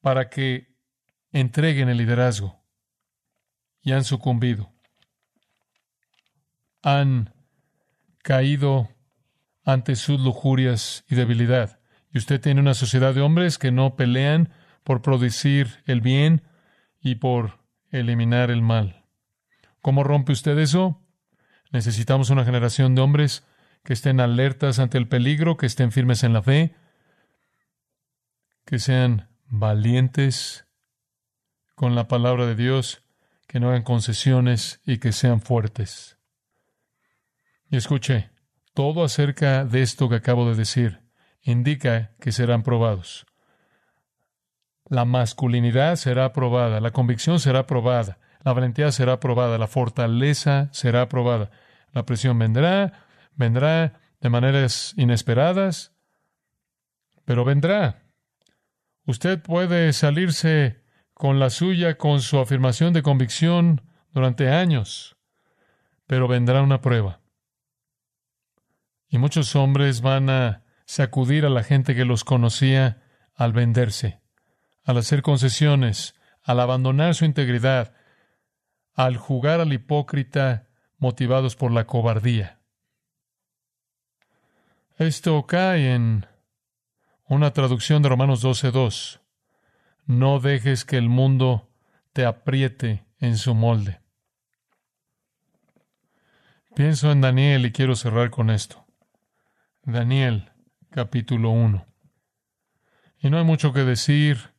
para 0.00 0.28
que 0.28 0.74
entreguen 1.32 1.88
el 1.88 1.98
liderazgo 1.98 2.60
y 3.82 3.92
han 3.92 4.04
sucumbido. 4.04 4.72
Han 6.82 7.34
caído 8.22 8.88
ante 9.64 9.96
sus 9.96 10.20
lujurias 10.20 11.04
y 11.08 11.14
debilidad. 11.14 11.80
Y 12.12 12.18
usted 12.18 12.40
tiene 12.40 12.60
una 12.60 12.74
sociedad 12.74 13.14
de 13.14 13.20
hombres 13.20 13.58
que 13.58 13.70
no 13.70 13.96
pelean 13.96 14.52
por 14.84 15.02
producir 15.02 15.82
el 15.86 16.00
bien 16.00 16.42
y 17.00 17.16
por 17.16 17.60
eliminar 17.90 18.50
el 18.50 18.62
mal. 18.62 19.04
¿Cómo 19.80 20.04
rompe 20.04 20.32
usted 20.32 20.58
eso? 20.58 21.00
Necesitamos 21.70 22.30
una 22.30 22.44
generación 22.44 22.94
de 22.94 23.02
hombres 23.02 23.44
que 23.84 23.92
estén 23.92 24.20
alertas 24.20 24.78
ante 24.78 24.98
el 24.98 25.08
peligro, 25.08 25.56
que 25.56 25.66
estén 25.66 25.92
firmes 25.92 26.24
en 26.24 26.32
la 26.32 26.42
fe, 26.42 26.74
que 28.64 28.78
sean 28.78 29.29
valientes 29.50 30.66
con 31.74 31.94
la 31.94 32.08
palabra 32.08 32.46
de 32.46 32.54
Dios, 32.54 33.02
que 33.46 33.58
no 33.58 33.70
hagan 33.70 33.82
concesiones 33.82 34.80
y 34.86 34.98
que 34.98 35.12
sean 35.12 35.40
fuertes. 35.40 36.18
Y 37.68 37.76
escuche, 37.76 38.30
todo 38.74 39.02
acerca 39.02 39.64
de 39.64 39.82
esto 39.82 40.08
que 40.08 40.16
acabo 40.16 40.48
de 40.48 40.54
decir 40.54 41.00
indica 41.42 42.12
que 42.20 42.32
serán 42.32 42.62
probados. 42.62 43.26
La 44.86 45.04
masculinidad 45.04 45.96
será 45.96 46.26
aprobada, 46.26 46.80
la 46.80 46.92
convicción 46.92 47.40
será 47.40 47.60
aprobada, 47.60 48.18
la 48.44 48.52
valentía 48.52 48.92
será 48.92 49.14
aprobada, 49.14 49.58
la 49.58 49.66
fortaleza 49.66 50.68
será 50.72 51.02
aprobada. 51.02 51.50
La 51.92 52.04
presión 52.06 52.38
vendrá, 52.38 53.06
vendrá 53.34 54.00
de 54.20 54.28
maneras 54.28 54.94
inesperadas, 54.96 55.92
pero 57.24 57.44
vendrá. 57.44 58.09
Usted 59.10 59.42
puede 59.42 59.92
salirse 59.92 60.84
con 61.14 61.40
la 61.40 61.50
suya, 61.50 61.98
con 61.98 62.20
su 62.20 62.38
afirmación 62.38 62.92
de 62.92 63.02
convicción 63.02 63.82
durante 64.12 64.50
años, 64.50 65.16
pero 66.06 66.28
vendrá 66.28 66.62
una 66.62 66.80
prueba. 66.80 67.20
Y 69.08 69.18
muchos 69.18 69.56
hombres 69.56 70.00
van 70.00 70.30
a 70.30 70.62
sacudir 70.86 71.44
a 71.44 71.50
la 71.50 71.64
gente 71.64 71.96
que 71.96 72.04
los 72.04 72.22
conocía 72.22 73.02
al 73.34 73.52
venderse, 73.52 74.20
al 74.84 74.98
hacer 74.98 75.22
concesiones, 75.22 76.14
al 76.44 76.60
abandonar 76.60 77.16
su 77.16 77.24
integridad, 77.24 77.92
al 78.94 79.16
jugar 79.16 79.58
al 79.58 79.72
hipócrita 79.72 80.68
motivados 80.98 81.56
por 81.56 81.72
la 81.72 81.84
cobardía. 81.84 82.60
Esto 84.98 85.48
cae 85.48 85.94
en 85.94 86.26
una 87.30 87.52
traducción 87.52 88.02
de 88.02 88.08
Romanos 88.08 88.44
12.2. 88.44 89.20
No 90.04 90.40
dejes 90.40 90.84
que 90.84 90.96
el 90.96 91.08
mundo 91.08 91.70
te 92.12 92.26
apriete 92.26 93.04
en 93.20 93.38
su 93.38 93.54
molde. 93.54 94.00
Pienso 96.74 97.12
en 97.12 97.20
Daniel 97.20 97.66
y 97.66 97.70
quiero 97.70 97.94
cerrar 97.94 98.30
con 98.30 98.50
esto. 98.50 98.84
Daniel, 99.84 100.50
capítulo 100.90 101.50
1. 101.50 101.86
Y 103.20 103.30
no 103.30 103.38
hay 103.38 103.44
mucho 103.44 103.72
que 103.72 103.84
decir. 103.84 104.50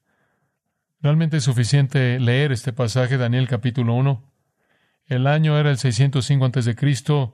Realmente 1.01 1.37
es 1.37 1.43
suficiente 1.43 2.21
leer 2.21 2.53
este 2.53 2.71
pasaje, 2.71 3.17
Daniel 3.17 3.49
capítulo 3.49 3.95
1. 3.95 4.31
El 5.07 5.27
año 5.27 5.59
era 5.59 5.71
el 5.71 5.77
605 5.77 6.45
a.C. 6.45 7.31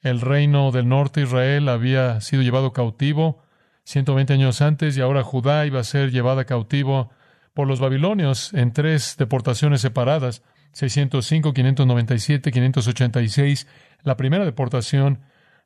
El 0.00 0.20
reino 0.20 0.72
del 0.72 0.88
norte 0.88 1.20
Israel 1.20 1.68
había 1.68 2.20
sido 2.20 2.42
llevado 2.42 2.72
cautivo 2.72 3.43
120 3.84 4.32
años 4.32 4.60
antes 4.60 4.96
y 4.96 5.00
ahora 5.00 5.22
Judá 5.22 5.66
iba 5.66 5.80
a 5.80 5.84
ser 5.84 6.10
llevada 6.10 6.44
cautivo 6.44 7.10
por 7.52 7.68
los 7.68 7.80
babilonios 7.80 8.52
en 8.54 8.72
tres 8.72 9.16
deportaciones 9.16 9.80
separadas, 9.80 10.42
605, 10.72 11.52
597, 11.52 12.50
586. 12.50 13.66
La 14.02 14.16
primera 14.16 14.44
deportación, 14.44 15.20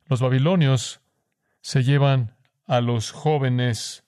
los 0.05 0.21
babilonios 0.21 1.01
se 1.61 1.83
llevan 1.83 2.35
a 2.67 2.81
los 2.81 3.11
jóvenes 3.11 4.05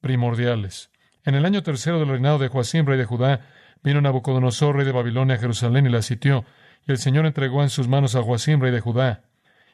primordiales. 0.00 0.90
En 1.24 1.34
el 1.34 1.44
año 1.44 1.62
tercero 1.62 1.98
del 2.00 2.08
reinado 2.08 2.38
de 2.38 2.48
Joacim, 2.48 2.86
rey 2.86 2.98
de 2.98 3.04
Judá, 3.04 3.46
vino 3.82 4.00
Nabucodonosor, 4.00 4.76
rey 4.76 4.86
de 4.86 4.92
Babilonia, 4.92 5.36
a 5.36 5.38
Jerusalén 5.38 5.86
y 5.86 5.90
la 5.90 6.02
sitió. 6.02 6.44
Y 6.86 6.92
el 6.92 6.98
Señor 6.98 7.26
entregó 7.26 7.62
en 7.62 7.70
sus 7.70 7.86
manos 7.86 8.16
a 8.16 8.22
Joacim, 8.22 8.60
rey 8.60 8.72
de 8.72 8.80
Judá, 8.80 9.24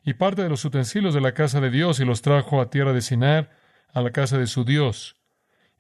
y 0.04 0.14
parte 0.14 0.42
de 0.42 0.48
los 0.48 0.64
utensilios 0.64 1.14
de 1.14 1.20
la 1.20 1.32
casa 1.32 1.60
de 1.60 1.70
Dios 1.70 2.00
y 2.00 2.04
los 2.04 2.20
trajo 2.20 2.60
a 2.60 2.70
tierra 2.70 2.92
de 2.92 3.00
Sinar, 3.00 3.50
a 3.92 4.00
la 4.02 4.10
casa 4.10 4.38
de 4.38 4.46
su 4.46 4.64
Dios, 4.64 5.16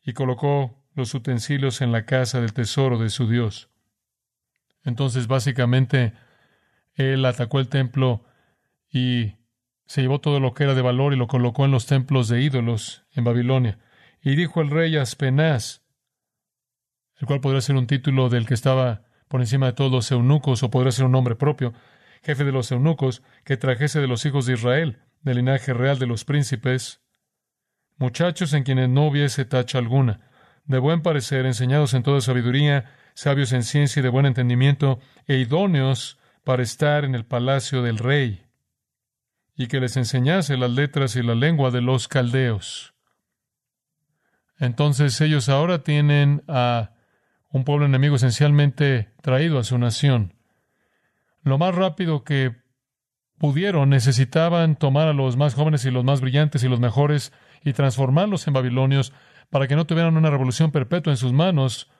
y 0.02 0.12
colocó 0.12 0.82
los 0.94 1.14
utensilios 1.14 1.80
en 1.80 1.92
la 1.92 2.04
casa 2.04 2.40
del 2.40 2.52
tesoro 2.52 2.98
de 2.98 3.10
su 3.10 3.28
Dios. 3.28 3.70
Entonces, 4.84 5.26
básicamente, 5.26 6.14
Él 6.94 7.24
atacó 7.24 7.60
el 7.60 7.68
templo 7.68 8.24
y 8.90 9.34
se 9.86 10.02
llevó 10.02 10.20
todo 10.20 10.40
lo 10.40 10.54
que 10.54 10.64
era 10.64 10.74
de 10.74 10.82
valor 10.82 11.12
y 11.12 11.16
lo 11.16 11.26
colocó 11.28 11.64
en 11.64 11.70
los 11.70 11.86
templos 11.86 12.28
de 12.28 12.42
ídolos 12.42 13.04
en 13.12 13.24
Babilonia. 13.24 13.78
Y 14.22 14.34
dijo 14.34 14.60
el 14.60 14.70
rey 14.70 14.96
Aspenaz, 14.96 15.82
el 17.16 17.26
cual 17.26 17.40
podría 17.40 17.60
ser 17.60 17.76
un 17.76 17.86
título 17.86 18.28
del 18.28 18.46
que 18.46 18.54
estaba 18.54 19.02
por 19.28 19.40
encima 19.40 19.66
de 19.66 19.72
todos 19.72 19.92
los 19.92 20.10
eunucos, 20.10 20.62
o 20.62 20.70
podría 20.70 20.92
ser 20.92 21.04
un 21.04 21.12
nombre 21.12 21.36
propio, 21.36 21.74
jefe 22.22 22.44
de 22.44 22.52
los 22.52 22.72
eunucos, 22.72 23.22
que 23.44 23.56
trajese 23.56 24.00
de 24.00 24.08
los 24.08 24.24
hijos 24.26 24.46
de 24.46 24.54
Israel, 24.54 24.98
del 25.20 25.36
linaje 25.36 25.72
real 25.74 25.98
de 25.98 26.06
los 26.06 26.24
príncipes, 26.24 27.02
muchachos 27.98 28.52
en 28.54 28.64
quienes 28.64 28.88
no 28.88 29.06
hubiese 29.06 29.44
tacha 29.44 29.78
alguna, 29.78 30.20
de 30.64 30.78
buen 30.78 31.02
parecer, 31.02 31.46
enseñados 31.46 31.94
en 31.94 32.02
toda 32.02 32.20
sabiduría, 32.20 32.92
sabios 33.14 33.52
en 33.52 33.64
ciencia 33.64 34.00
y 34.00 34.02
de 34.02 34.08
buen 34.08 34.26
entendimiento, 34.26 35.00
e 35.26 35.36
idóneos 35.36 36.18
para 36.44 36.62
estar 36.62 37.04
en 37.04 37.14
el 37.14 37.24
palacio 37.24 37.82
del 37.82 37.98
rey, 37.98 38.42
y 39.56 39.66
que 39.66 39.80
les 39.80 39.96
enseñase 39.96 40.56
las 40.56 40.70
letras 40.70 41.16
y 41.16 41.22
la 41.22 41.34
lengua 41.34 41.70
de 41.70 41.80
los 41.80 42.08
caldeos. 42.08 42.94
Entonces 44.58 45.20
ellos 45.20 45.48
ahora 45.48 45.82
tienen 45.82 46.42
a 46.48 46.92
un 47.50 47.64
pueblo 47.64 47.86
enemigo 47.86 48.16
esencialmente 48.16 49.10
traído 49.22 49.58
a 49.58 49.64
su 49.64 49.78
nación. 49.78 50.34
Lo 51.42 51.58
más 51.58 51.74
rápido 51.74 52.24
que 52.24 52.56
pudieron, 53.38 53.88
necesitaban 53.88 54.76
tomar 54.76 55.08
a 55.08 55.12
los 55.12 55.36
más 55.36 55.54
jóvenes 55.54 55.84
y 55.84 55.90
los 55.90 56.04
más 56.04 56.20
brillantes 56.20 56.62
y 56.64 56.68
los 56.68 56.80
mejores 56.80 57.32
y 57.64 57.72
transformarlos 57.72 58.46
en 58.46 58.54
babilonios 58.54 59.12
para 59.50 59.66
que 59.66 59.76
no 59.76 59.86
tuvieran 59.86 60.16
una 60.16 60.30
revolución 60.30 60.70
perpetua 60.70 61.12
en 61.12 61.16
sus 61.16 61.32
manos 61.32 61.90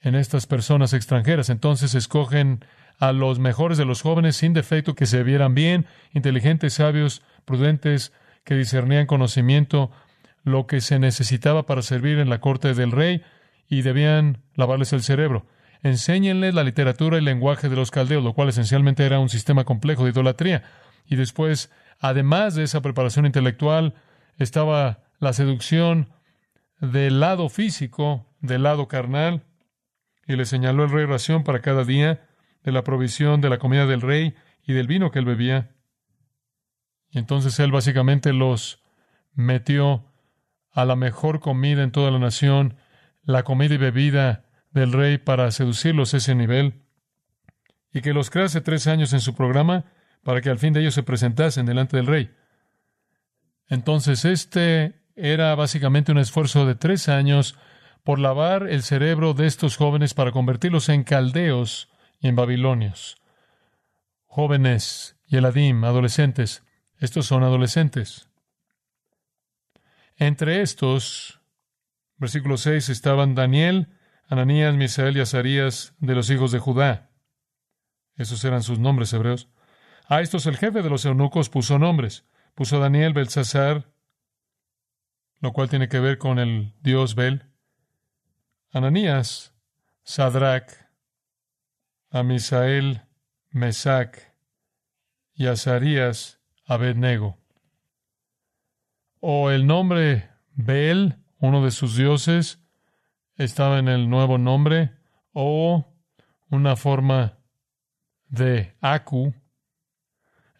en 0.00 0.14
estas 0.14 0.46
personas 0.46 0.92
extranjeras. 0.92 1.50
Entonces 1.50 1.94
escogen 1.94 2.64
a 2.98 3.12
los 3.12 3.38
mejores 3.38 3.78
de 3.78 3.84
los 3.84 4.02
jóvenes 4.02 4.36
sin 4.36 4.52
defecto, 4.52 4.94
que 4.94 5.06
se 5.06 5.22
vieran 5.22 5.54
bien, 5.54 5.86
inteligentes, 6.12 6.74
sabios, 6.74 7.22
prudentes, 7.44 8.12
que 8.44 8.54
discernían 8.54 9.06
conocimiento, 9.06 9.90
lo 10.42 10.66
que 10.66 10.80
se 10.80 10.98
necesitaba 10.98 11.64
para 11.64 11.82
servir 11.82 12.18
en 12.18 12.28
la 12.28 12.40
corte 12.40 12.74
del 12.74 12.92
rey, 12.92 13.22
y 13.66 13.82
debían 13.82 14.42
lavarles 14.54 14.92
el 14.92 15.02
cerebro. 15.02 15.46
Enséñenles 15.82 16.54
la 16.54 16.64
literatura 16.64 17.18
y 17.18 17.22
lenguaje 17.22 17.68
de 17.68 17.76
los 17.76 17.90
caldeos, 17.90 18.22
lo 18.22 18.34
cual 18.34 18.50
esencialmente 18.50 19.04
era 19.04 19.18
un 19.18 19.28
sistema 19.28 19.64
complejo 19.64 20.04
de 20.04 20.10
idolatría. 20.10 20.62
Y 21.06 21.16
después, 21.16 21.70
además 21.98 22.54
de 22.54 22.62
esa 22.62 22.82
preparación 22.82 23.26
intelectual, 23.26 23.94
estaba 24.38 25.04
la 25.18 25.32
seducción 25.32 26.12
del 26.80 27.20
lado 27.20 27.48
físico, 27.48 28.26
del 28.40 28.64
lado 28.64 28.88
carnal, 28.88 29.44
y 30.26 30.36
le 30.36 30.44
señaló 30.44 30.84
el 30.84 30.90
rey 30.90 31.06
ración 31.06 31.44
para 31.44 31.60
cada 31.60 31.84
día 31.84 32.26
de 32.62 32.72
la 32.72 32.82
provisión 32.82 33.40
de 33.40 33.50
la 33.50 33.58
comida 33.58 33.86
del 33.86 34.00
rey 34.00 34.34
y 34.62 34.72
del 34.72 34.86
vino 34.86 35.10
que 35.10 35.18
él 35.18 35.24
bebía. 35.24 35.70
Y 37.10 37.18
entonces 37.18 37.58
él 37.60 37.70
básicamente 37.70 38.32
los 38.32 38.82
metió 39.34 40.04
a 40.72 40.84
la 40.84 40.96
mejor 40.96 41.40
comida 41.40 41.82
en 41.82 41.92
toda 41.92 42.10
la 42.10 42.18
nación, 42.18 42.76
la 43.22 43.44
comida 43.44 43.74
y 43.74 43.78
bebida 43.78 44.44
del 44.70 44.92
rey 44.92 45.18
para 45.18 45.50
seducirlos 45.50 46.14
a 46.14 46.16
ese 46.16 46.34
nivel, 46.34 46.82
y 47.92 48.00
que 48.00 48.12
los 48.12 48.30
crease 48.30 48.60
tres 48.60 48.86
años 48.88 49.12
en 49.12 49.20
su 49.20 49.34
programa 49.34 49.84
para 50.24 50.40
que 50.40 50.50
al 50.50 50.58
fin 50.58 50.72
de 50.72 50.80
ellos 50.80 50.94
se 50.94 51.04
presentasen 51.04 51.66
delante 51.66 51.96
del 51.96 52.06
rey. 52.06 52.34
Entonces 53.74 54.24
este 54.24 55.00
era 55.16 55.54
básicamente 55.56 56.12
un 56.12 56.18
esfuerzo 56.18 56.64
de 56.64 56.76
tres 56.76 57.08
años 57.08 57.58
por 58.04 58.20
lavar 58.20 58.68
el 58.68 58.84
cerebro 58.84 59.34
de 59.34 59.46
estos 59.46 59.76
jóvenes 59.76 60.14
para 60.14 60.30
convertirlos 60.30 60.88
en 60.88 61.02
caldeos 61.02 61.88
y 62.20 62.28
en 62.28 62.36
babilonios. 62.36 63.16
Jóvenes 64.26 65.16
y 65.26 65.38
Eladim, 65.38 65.84
adolescentes. 65.84 66.62
Estos 67.00 67.26
son 67.26 67.42
adolescentes. 67.42 68.28
Entre 70.16 70.62
estos, 70.62 71.40
versículo 72.16 72.56
6, 72.56 72.88
estaban 72.90 73.34
Daniel, 73.34 73.88
Ananías, 74.28 74.74
Misael 74.74 75.16
y 75.16 75.20
Azarías 75.20 75.94
de 75.98 76.14
los 76.14 76.30
hijos 76.30 76.52
de 76.52 76.60
Judá. 76.60 77.10
Esos 78.16 78.44
eran 78.44 78.62
sus 78.62 78.78
nombres 78.78 79.12
hebreos. 79.12 79.48
A 80.06 80.20
estos 80.20 80.46
el 80.46 80.58
jefe 80.58 80.82
de 80.82 80.90
los 80.90 81.04
eunucos 81.04 81.48
puso 81.48 81.80
nombres. 81.80 82.24
Puso 82.54 82.78
Daniel 82.78 83.12
Belsasar, 83.12 83.92
lo 85.40 85.52
cual 85.52 85.68
tiene 85.68 85.88
que 85.88 85.98
ver 85.98 86.18
con 86.18 86.38
el 86.38 86.72
dios 86.82 87.16
Bel. 87.16 87.50
Ananías, 88.70 89.52
Sadrach, 90.04 90.70
a 92.10 92.22
Misael, 92.22 93.02
Mesac 93.50 94.32
y 95.34 95.48
Azarías, 95.48 96.40
Abednego. 96.64 97.38
O 99.18 99.50
el 99.50 99.66
nombre 99.66 100.30
Bel, 100.52 101.18
uno 101.38 101.64
de 101.64 101.72
sus 101.72 101.96
dioses, 101.96 102.60
estaba 103.36 103.80
en 103.80 103.88
el 103.88 104.08
nuevo 104.08 104.38
nombre, 104.38 104.92
o 105.32 105.92
una 106.50 106.76
forma 106.76 107.38
de 108.28 108.76
Aku. 108.80 109.34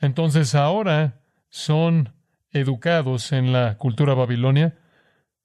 Entonces 0.00 0.56
ahora 0.56 1.23
son 1.54 2.12
educados 2.50 3.30
en 3.30 3.52
la 3.52 3.78
cultura 3.78 4.12
babilonia, 4.14 4.76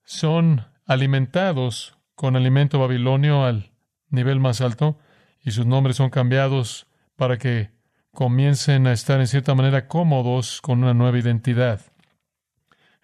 son 0.02 0.66
alimentados 0.84 1.96
con 2.16 2.34
alimento 2.34 2.80
babilonio 2.80 3.44
al 3.44 3.70
nivel 4.08 4.40
más 4.40 4.60
alto 4.60 4.98
y 5.40 5.52
sus 5.52 5.66
nombres 5.66 5.94
son 5.94 6.10
cambiados 6.10 6.88
para 7.14 7.38
que 7.38 7.70
comiencen 8.10 8.88
a 8.88 8.92
estar 8.92 9.20
en 9.20 9.28
cierta 9.28 9.54
manera 9.54 9.86
cómodos 9.86 10.60
con 10.60 10.82
una 10.82 10.94
nueva 10.94 11.16
identidad. 11.16 11.80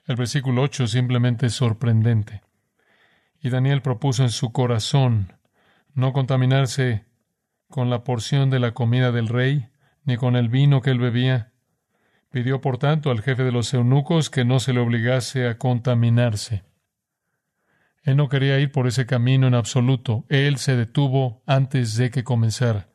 El 0.06 0.16
versículo 0.16 0.62
8 0.62 0.88
simplemente 0.88 1.46
es 1.46 1.54
sorprendente. 1.54 2.42
Y 3.40 3.50
Daniel 3.50 3.82
propuso 3.82 4.24
en 4.24 4.30
su 4.30 4.50
corazón 4.50 5.32
no 5.94 6.12
contaminarse 6.12 7.06
con 7.68 7.88
la 7.88 8.02
porción 8.02 8.50
de 8.50 8.58
la 8.58 8.72
comida 8.72 9.12
del 9.12 9.28
rey, 9.28 9.68
ni 10.02 10.16
con 10.16 10.34
el 10.34 10.48
vino 10.48 10.80
que 10.80 10.90
él 10.90 10.98
bebía. 10.98 11.52
Pidió, 12.36 12.60
por 12.60 12.76
tanto, 12.76 13.10
al 13.10 13.22
jefe 13.22 13.44
de 13.44 13.50
los 13.50 13.72
eunucos 13.72 14.28
que 14.28 14.44
no 14.44 14.60
se 14.60 14.74
le 14.74 14.80
obligase 14.80 15.48
a 15.48 15.56
contaminarse. 15.56 16.64
Él 18.02 18.18
no 18.18 18.28
quería 18.28 18.60
ir 18.60 18.70
por 18.72 18.86
ese 18.86 19.06
camino 19.06 19.46
en 19.46 19.54
absoluto. 19.54 20.26
Él 20.28 20.58
se 20.58 20.76
detuvo 20.76 21.42
antes 21.46 21.96
de 21.96 22.10
que 22.10 22.24
comenzara. 22.24 22.90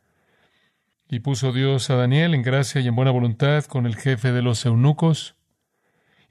Y 1.09 1.21
puso 1.21 1.53
Dios 1.53 1.89
a 1.89 1.95
Daniel 1.95 2.35
en 2.35 2.43
gracia 2.43 2.81
y 2.81 2.87
en 2.87 2.95
buena 2.95 3.09
voluntad 3.09 3.65
con 3.65 3.87
el 3.87 3.95
jefe 3.95 4.31
de 4.31 4.43
los 4.43 4.63
eunucos. 4.63 5.33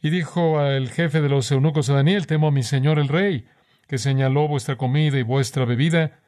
Y 0.01 0.11
dijo 0.11 0.61
al 0.61 0.89
jefe 0.89 1.21
de 1.21 1.31
los 1.31 1.51
eunucos 1.51 1.91
a 1.91 1.95
Daniel, 1.95 2.29
temo 2.29 2.47
a 2.47 2.53
mi 2.53 2.63
señor 2.63 3.01
el 3.01 3.09
rey, 3.09 3.45
que 3.89 3.99
señaló 3.99 4.47
vuestra 4.47 4.77
comida 4.77 5.19
y 5.19 5.25
vuestra 5.25 5.65
bebida, 5.65 6.21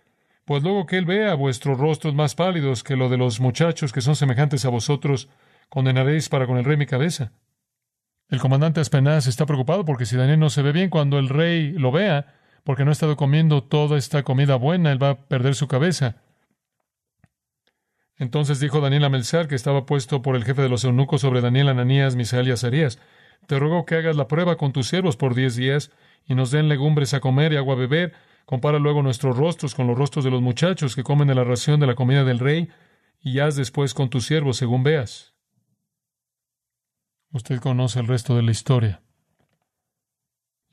pues 0.44 0.64
luego 0.64 0.86
que 0.86 0.98
él 0.98 1.04
vea 1.04 1.34
vuestros 1.34 1.78
rostros 1.78 2.12
más 2.16 2.34
pálidos 2.34 2.82
que 2.82 2.96
lo 2.96 3.08
de 3.08 3.18
los 3.18 3.38
muchachos 3.38 3.92
que 3.92 4.00
son 4.00 4.16
semejantes 4.16 4.64
a 4.64 4.68
vosotros, 4.68 5.28
condenaréis 5.72 6.28
para 6.28 6.46
con 6.46 6.58
el 6.58 6.66
rey 6.66 6.76
mi 6.76 6.85
cabeza. 6.85 7.32
El 8.28 8.40
comandante 8.40 8.80
Aspenaz 8.80 9.26
está 9.26 9.46
preocupado 9.46 9.87
porque 9.87 10.04
si 10.04 10.18
Daniel 10.18 10.38
no 10.38 10.50
se 10.50 10.61
ve 10.61 10.70
bien 10.70 10.90
cuando 10.90 11.18
el 11.18 11.30
rey 11.30 11.72
lo 11.72 11.90
vea, 11.90 12.35
porque 12.62 12.85
no 12.85 12.90
ha 12.90 12.92
estado 12.92 13.16
comiendo 13.16 13.62
toda 13.62 13.96
esta 13.96 14.22
comida 14.22 14.56
buena, 14.56 14.92
él 14.92 15.02
va 15.02 15.08
a 15.08 15.28
perder 15.28 15.54
su 15.54 15.68
cabeza. 15.68 16.16
Entonces 18.18 18.61
dijo 18.61 18.82
Daniel 18.82 19.04
a 19.04 19.08
Melzar, 19.08 19.48
que 19.48 19.54
estaba 19.54 19.87
puesto 19.87 20.20
por 20.20 20.37
el 20.37 20.44
jefe 20.44 20.61
de 20.61 20.68
los 20.68 20.85
eunucos 20.85 21.22
sobre 21.22 21.40
Daniel, 21.40 21.70
Ananías, 21.70 22.16
Misael 22.16 22.48
y 22.48 22.50
Azarías, 22.50 22.98
te 23.46 23.58
ruego 23.58 23.87
que 23.87 23.94
hagas 23.94 24.16
la 24.16 24.28
prueba 24.28 24.58
con 24.58 24.74
tus 24.74 24.88
siervos 24.88 25.16
por 25.16 25.35
diez 25.35 25.56
días 25.56 25.90
y 26.26 26.35
nos 26.35 26.50
den 26.50 26.68
legumbres 26.68 27.14
a 27.14 27.20
comer 27.20 27.54
y 27.54 27.56
agua 27.56 27.76
a 27.76 27.78
beber. 27.78 28.12
Compara 28.44 28.78
luego 28.78 29.02
nuestros 29.02 29.38
rostros 29.38 29.74
con 29.74 29.87
los 29.87 29.96
rostros 29.96 30.22
de 30.22 30.30
los 30.30 30.42
muchachos 30.42 30.94
que 30.94 31.02
comen 31.02 31.28
de 31.28 31.35
la 31.35 31.44
ración 31.44 31.80
de 31.80 31.87
la 31.87 31.94
comida 31.94 32.24
del 32.24 32.40
rey 32.40 32.68
y 33.22 33.38
haz 33.38 33.56
después 33.56 33.94
con 33.94 34.11
tus 34.11 34.26
siervos 34.26 34.58
según 34.58 34.82
veas. 34.82 35.32
Usted 37.32 37.60
conoce 37.60 37.98
el 37.98 38.06
resto 38.06 38.36
de 38.36 38.42
la 38.42 38.50
historia. 38.50 39.00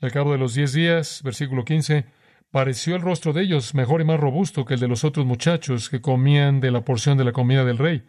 Al 0.02 0.12
cabo 0.12 0.32
de 0.32 0.38
los 0.38 0.54
diez 0.54 0.74
días, 0.74 1.22
versículo 1.24 1.64
15, 1.64 2.04
pareció 2.50 2.96
el 2.96 3.02
rostro 3.02 3.32
de 3.32 3.42
ellos 3.42 3.74
mejor 3.74 4.02
y 4.02 4.04
más 4.04 4.20
robusto 4.20 4.66
que 4.66 4.74
el 4.74 4.80
de 4.80 4.88
los 4.88 5.04
otros 5.04 5.24
muchachos 5.24 5.88
que 5.88 6.02
comían 6.02 6.60
de 6.60 6.70
la 6.70 6.84
porción 6.84 7.16
de 7.16 7.24
la 7.24 7.32
comida 7.32 7.64
del 7.64 7.78
rey. 7.78 8.02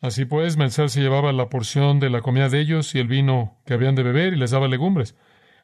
Así 0.00 0.26
pues, 0.26 0.56
Melzar 0.56 0.90
se 0.90 1.00
llevaba 1.00 1.32
la 1.32 1.48
porción 1.48 1.98
de 1.98 2.08
la 2.08 2.20
comida 2.20 2.48
de 2.48 2.60
ellos 2.60 2.94
y 2.94 3.00
el 3.00 3.08
vino 3.08 3.58
que 3.66 3.74
habían 3.74 3.96
de 3.96 4.04
beber 4.04 4.32
y 4.32 4.36
les 4.36 4.52
daba 4.52 4.68
legumbres. 4.68 5.16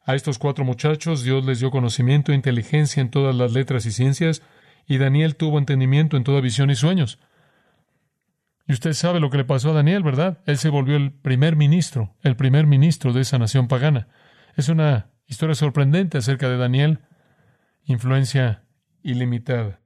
A 0.03 0.13
estos 0.13 0.37
cuatro 0.37 0.65
muchachos 0.65 1.23
Dios 1.23 1.45
les 1.45 1.61
dio 1.61 1.71
conocimiento 1.71 2.33
e 2.33 2.35
inteligencia 2.35 2.99
en 2.99 3.11
todas 3.11 3.33
las 3.33 3.53
letras 3.53 3.85
y 3.85 3.91
ciencias, 3.91 4.41
y 4.87 4.97
Daniel 4.97 5.37
tuvo 5.37 5.57
entendimiento 5.57 6.17
en 6.17 6.25
toda 6.25 6.41
visión 6.41 6.69
y 6.69 6.75
sueños. 6.75 7.17
Y 8.67 8.73
usted 8.73 8.93
sabe 8.93 9.19
lo 9.19 9.29
que 9.29 9.37
le 9.37 9.45
pasó 9.45 9.71
a 9.71 9.73
Daniel, 9.73 10.03
¿verdad? 10.03 10.41
Él 10.45 10.57
se 10.57 10.69
volvió 10.69 10.95
el 10.95 11.11
primer 11.11 11.55
ministro, 11.55 12.15
el 12.21 12.35
primer 12.35 12.65
ministro 12.65 13.13
de 13.13 13.21
esa 13.21 13.37
nación 13.37 13.67
pagana. 13.67 14.07
Es 14.55 14.69
una 14.69 15.11
Historia 15.27 15.55
sorprendente 15.55 16.17
acerca 16.17 16.49
de 16.49 16.57
Daniel. 16.57 16.99
Influencia 17.83 18.63
ilimitada. 19.01 19.81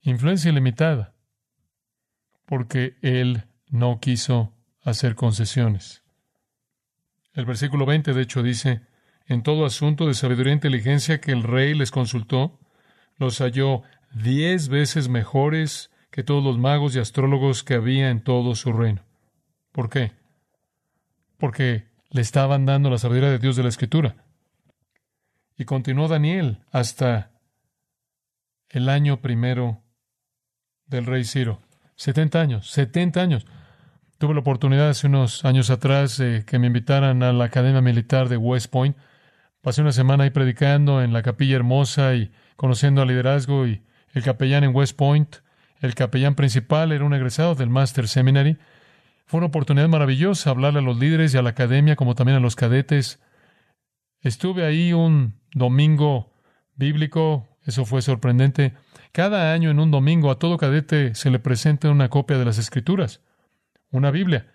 Influencia 0.00 0.50
ilimitada. 0.50 1.14
Porque 2.46 2.96
él 3.02 3.44
no 3.68 4.00
quiso 4.00 4.56
hacer 4.82 5.14
concesiones. 5.14 6.02
El 7.34 7.46
versículo 7.46 7.86
20, 7.86 8.12
de 8.12 8.22
hecho, 8.22 8.42
dice, 8.42 8.82
en 9.26 9.42
todo 9.42 9.64
asunto 9.64 10.06
de 10.06 10.14
sabiduría 10.14 10.52
e 10.52 10.56
inteligencia 10.56 11.20
que 11.20 11.32
el 11.32 11.44
rey 11.44 11.74
les 11.74 11.90
consultó, 11.90 12.58
los 13.16 13.38
halló 13.38 13.82
diez 14.12 14.68
veces 14.68 15.08
mejores 15.08 15.90
que 16.12 16.22
todos 16.22 16.44
los 16.44 16.58
magos 16.58 16.94
y 16.94 17.00
astrólogos 17.00 17.64
que 17.64 17.74
había 17.74 18.10
en 18.10 18.22
todo 18.22 18.54
su 18.54 18.72
reino. 18.72 19.02
¿Por 19.72 19.88
qué? 19.88 20.12
Porque 21.38 21.86
le 22.10 22.20
estaban 22.20 22.66
dando 22.66 22.90
la 22.90 22.98
sabiduría 22.98 23.30
de 23.30 23.38
Dios 23.38 23.56
de 23.56 23.62
la 23.62 23.70
Escritura. 23.70 24.14
Y 25.56 25.64
continuó 25.64 26.08
Daniel 26.08 26.58
hasta 26.70 27.30
el 28.68 28.90
año 28.90 29.22
primero 29.22 29.82
del 30.86 31.06
rey 31.06 31.24
Ciro. 31.24 31.60
Setenta 31.96 32.42
años, 32.42 32.70
setenta 32.70 33.22
años. 33.22 33.46
Tuve 34.18 34.34
la 34.34 34.40
oportunidad 34.40 34.90
hace 34.90 35.06
unos 35.06 35.46
años 35.46 35.70
atrás 35.70 36.22
que 36.46 36.58
me 36.58 36.66
invitaran 36.66 37.22
a 37.22 37.32
la 37.32 37.44
Academia 37.44 37.80
Militar 37.80 38.28
de 38.28 38.36
West 38.36 38.70
Point. 38.70 38.98
Pasé 39.62 39.80
una 39.80 39.92
semana 39.92 40.24
ahí 40.24 40.30
predicando 40.30 41.02
en 41.02 41.14
la 41.14 41.22
capilla 41.22 41.56
hermosa 41.56 42.14
y 42.14 42.30
conociendo 42.56 43.00
al 43.00 43.08
liderazgo 43.08 43.66
y 43.66 43.82
el 44.12 44.22
capellán 44.22 44.64
en 44.64 44.74
West 44.74 44.96
Point. 44.96 45.36
El 45.82 45.96
capellán 45.96 46.36
principal 46.36 46.92
era 46.92 47.04
un 47.04 47.12
egresado 47.12 47.56
del 47.56 47.68
Master 47.68 48.06
Seminary. 48.06 48.56
Fue 49.26 49.38
una 49.38 49.48
oportunidad 49.48 49.88
maravillosa 49.88 50.50
hablarle 50.50 50.78
a 50.78 50.82
los 50.82 50.96
líderes 50.96 51.34
y 51.34 51.38
a 51.38 51.42
la 51.42 51.50
academia, 51.50 51.96
como 51.96 52.14
también 52.14 52.38
a 52.38 52.40
los 52.40 52.54
cadetes. 52.54 53.20
Estuve 54.20 54.64
ahí 54.64 54.92
un 54.92 55.40
domingo 55.52 56.32
bíblico, 56.76 57.48
eso 57.66 57.84
fue 57.84 58.00
sorprendente. 58.00 58.74
Cada 59.10 59.52
año 59.52 59.70
en 59.70 59.80
un 59.80 59.90
domingo 59.90 60.30
a 60.30 60.38
todo 60.38 60.56
cadete 60.56 61.16
se 61.16 61.30
le 61.30 61.40
presenta 61.40 61.90
una 61.90 62.08
copia 62.08 62.38
de 62.38 62.44
las 62.44 62.58
Escrituras, 62.58 63.20
una 63.90 64.12
Biblia, 64.12 64.52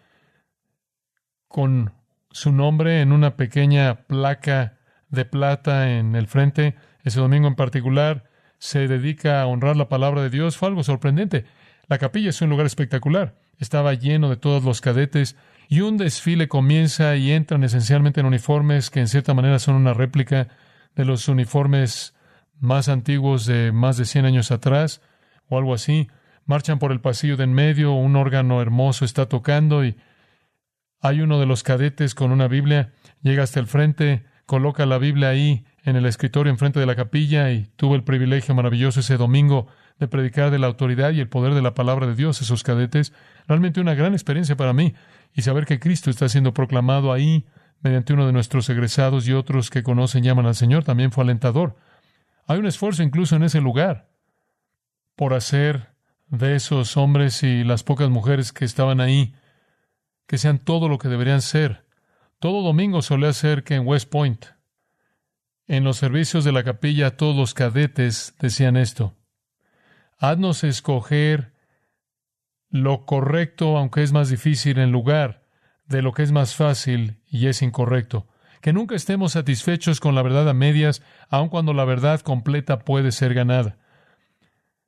con 1.50 1.92
su 2.32 2.54
nombre 2.54 3.02
en 3.02 3.12
una 3.12 3.36
pequeña 3.36 4.08
placa 4.08 4.78
de 5.10 5.26
plata 5.26 5.92
en 5.92 6.16
el 6.16 6.28
frente. 6.28 6.76
Ese 7.04 7.20
domingo 7.20 7.50
en 7.50 7.56
particular 7.56 8.27
se 8.60 8.88
dedica 8.88 9.42
a 9.42 9.48
honrar 9.48 9.76
la 9.76 9.90
palabra 9.90 10.22
de 10.22 10.30
Dios. 10.30 10.58
Fue 10.58 10.70
algo 10.70 10.84
sorprendente. 10.84 11.46
La 11.88 11.98
capilla 11.98 12.30
es 12.30 12.42
un 12.42 12.50
lugar 12.50 12.66
espectacular. 12.66 13.36
Estaba 13.60 13.94
lleno 13.94 14.30
de 14.30 14.38
todos 14.38 14.64
los 14.64 14.82
cadetes 14.82 15.36
y 15.70 15.82
un 15.82 15.98
desfile 15.98 16.48
comienza 16.48 17.16
y 17.16 17.32
entran 17.32 17.64
esencialmente 17.64 18.20
en 18.20 18.26
uniformes 18.26 18.90
que 18.90 19.00
en 19.00 19.08
cierta 19.08 19.34
manera 19.34 19.60
son 19.60 19.76
una 19.76 19.94
réplica 19.94 20.48
de 20.96 21.06
los 21.06 21.28
uniformes 21.28 22.14
más 22.60 22.90
antiguos 22.90 23.46
de 23.46 23.72
más 23.72 23.98
de 23.98 24.06
100 24.06 24.26
años 24.26 24.52
atrás 24.52 25.02
o 25.50 25.58
algo 25.58 25.74
así. 25.74 26.08
Marchan 26.46 26.80
por 26.80 26.92
el 26.92 27.02
pasillo 27.02 27.38
de 27.38 27.44
en 27.44 27.54
medio, 27.54 27.94
un 27.94 28.16
órgano 28.16 28.62
hermoso 28.62 29.06
está 29.06 29.28
tocando 29.28 29.84
y 29.86 29.98
hay 31.02 31.22
uno 31.22 31.40
de 31.40 31.46
los 31.46 31.64
cadetes 31.64 32.16
con 32.16 32.32
una 32.32 32.48
Biblia, 32.48 32.94
llega 33.22 33.44
hasta 33.44 33.60
el 33.60 33.68
frente, 33.68 34.26
coloca 34.46 34.86
la 34.86 34.98
Biblia 34.98 35.30
ahí 35.30 35.66
en 35.88 35.96
el 35.96 36.06
escritorio 36.06 36.52
enfrente 36.52 36.82
de 36.82 36.86
la 36.86 36.98
capilla 36.98 37.50
y 37.50 37.72
tuve 37.78 37.96
el 37.96 38.04
privilegio 38.04 38.54
maravilloso 38.54 39.00
ese 39.00 39.16
domingo 39.16 39.68
de 40.00 40.10
predicar 40.10 40.52
de 40.52 40.60
la 40.60 40.68
autoridad 40.68 41.14
y 41.14 41.22
el 41.22 41.30
poder 41.30 41.54
de 41.54 41.62
la 41.62 41.76
palabra 41.76 42.06
de 42.08 42.14
Dios 42.14 42.42
a 42.42 42.44
esos 42.44 42.62
cadetes. 42.62 43.14
Realmente 43.48 43.80
una 43.80 43.96
gran 43.96 44.12
experiencia 44.12 44.58
para 44.58 44.74
mí 44.74 44.96
y 45.34 45.44
saber 45.44 45.66
que 45.66 45.80
Cristo 45.80 46.10
está 46.10 46.28
siendo 46.28 46.54
proclamado 46.54 47.14
ahí 47.14 47.46
mediante 47.80 48.12
uno 48.12 48.26
de 48.26 48.34
nuestros 48.34 48.70
egresados 48.70 49.30
y 49.30 49.34
otros 49.34 49.70
que 49.70 49.82
conocen 49.82 50.26
llaman 50.26 50.46
al 50.46 50.56
Señor 50.56 50.84
también 50.84 51.14
fue 51.14 51.24
alentador. 51.24 51.78
Hay 52.48 52.60
un 52.60 52.66
esfuerzo 52.66 53.02
incluso 53.02 53.38
en 53.38 53.44
ese 53.44 53.62
lugar 53.62 54.10
por 55.16 55.34
hacer 55.34 55.92
de 56.28 56.58
esos 56.58 56.98
hombres 56.98 57.44
y 57.44 57.64
las 57.64 57.84
pocas 57.84 58.10
mujeres 58.10 58.52
que 58.52 58.66
estaban 58.66 59.00
ahí 59.00 59.36
que 60.28 60.38
sean 60.38 60.60
todo 60.60 60.90
lo 60.90 60.98
que 60.98 61.08
deberían 61.08 61.42
ser. 61.42 61.86
Todo 62.40 62.62
domingo 62.62 63.02
solía 63.02 63.32
ser 63.32 63.64
que 63.64 63.76
en 63.76 63.88
West 63.88 64.10
Point, 64.10 64.48
en 65.68 65.84
los 65.84 65.98
servicios 65.98 66.44
de 66.44 66.52
la 66.52 66.64
capilla, 66.64 67.18
todos 67.18 67.36
los 67.36 67.54
cadetes 67.54 68.36
decían 68.40 68.78
esto. 68.78 69.16
Haznos 70.18 70.64
escoger 70.64 71.54
lo 72.70 73.06
correcto, 73.06 73.78
aunque 73.78 74.04
es 74.04 74.12
más 74.12 74.30
difícil, 74.30 74.80
en 74.80 74.92
lugar 74.92 75.44
de 75.86 76.02
lo 76.02 76.14
que 76.14 76.24
es 76.24 76.32
más 76.32 76.56
fácil 76.56 77.22
y 77.30 77.48
es 77.48 77.62
incorrecto. 77.62 78.28
Que 78.62 78.74
nunca 78.74 78.96
estemos 78.96 79.34
satisfechos 79.34 80.00
con 80.00 80.16
la 80.16 80.22
verdad 80.22 80.50
a 80.50 80.54
medias, 80.54 81.04
aun 81.30 81.50
cuando 81.50 81.74
la 81.74 81.86
verdad 81.86 82.22
completa 82.22 82.80
puede 82.80 83.12
ser 83.12 83.34
ganada. 83.34 83.78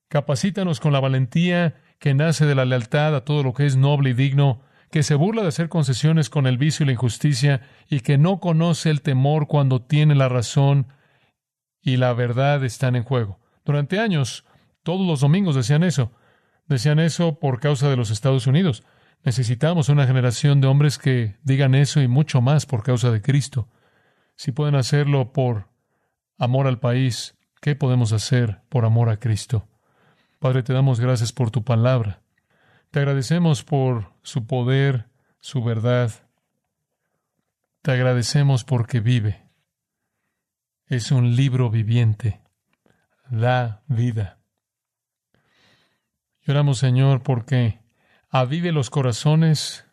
Capacítanos 0.08 0.80
con 0.80 0.92
la 0.92 1.00
valentía 1.00 1.76
que 2.00 2.14
nace 2.14 2.46
de 2.46 2.56
la 2.56 2.66
lealtad 2.66 3.16
a 3.16 3.26
todo 3.26 3.44
lo 3.44 3.54
que 3.54 3.66
es 3.66 3.76
noble 3.76 4.12
y 4.12 4.14
digno, 4.14 4.62
que 4.92 5.04
se 5.04 5.16
burla 5.16 5.44
de 5.44 5.50
hacer 5.50 5.70
concesiones 5.70 6.30
con 6.30 6.48
el 6.48 6.58
vicio 6.58 6.84
y 6.84 6.88
la 6.88 6.94
injusticia, 6.94 7.62
y 7.90 8.00
que 8.02 8.18
no 8.18 8.40
conoce 8.40 8.90
el 8.90 9.02
temor 9.02 9.48
cuando 9.48 9.82
tiene 9.82 10.16
la 10.16 10.30
razón 10.30 10.88
y 11.82 11.98
la 11.98 12.14
verdad 12.14 12.64
están 12.64 12.96
en 12.96 13.04
juego. 13.04 13.40
Durante 13.66 14.00
años, 14.00 14.46
todos 14.84 15.06
los 15.06 15.22
domingos 15.22 15.56
decían 15.56 15.84
eso. 15.84 16.12
Decían 16.68 17.00
eso 17.00 17.40
por 17.40 17.60
causa 17.60 17.90
de 17.90 17.96
los 17.96 18.12
Estados 18.12 18.48
Unidos. 18.48 18.84
Necesitamos 19.24 19.90
una 19.90 20.08
generación 20.08 20.62
de 20.62 20.68
hombres 20.68 20.98
que 20.98 21.36
digan 21.44 21.76
eso 21.76 22.02
y 22.02 22.08
mucho 22.08 22.42
más 22.42 22.66
por 22.66 22.84
causa 22.84 23.12
de 23.12 23.22
Cristo. 23.22 23.68
Si 24.36 24.52
pueden 24.52 24.76
hacerlo 24.76 25.34
por 25.34 25.68
amor 26.38 26.68
al 26.68 26.80
país, 26.80 27.36
¿qué 27.60 27.76
podemos 27.76 28.14
hacer 28.14 28.62
por 28.70 28.86
amor 28.86 29.10
a 29.10 29.18
Cristo? 29.18 29.68
Padre, 30.40 30.64
te 30.64 30.74
damos 30.74 31.00
gracias 31.00 31.34
por 31.34 31.52
tu 31.52 31.64
palabra. 31.64 32.22
Te 32.92 33.00
agradecemos 33.00 33.64
por 33.64 34.14
su 34.24 34.48
poder, 34.48 35.10
su 35.40 35.64
verdad. 35.64 36.12
Te 37.84 37.92
agradecemos 37.92 38.64
porque 38.64 39.00
vive. 39.00 39.48
Es 40.88 41.12
un 41.12 41.36
libro 41.36 41.70
viviente. 41.70 42.42
Da 43.30 43.84
vida. 43.88 44.40
Lloramos, 46.42 46.80
Señor, 46.80 47.22
porque 47.22 47.80
avive 48.28 48.72
los 48.72 48.90
corazones 48.90 49.86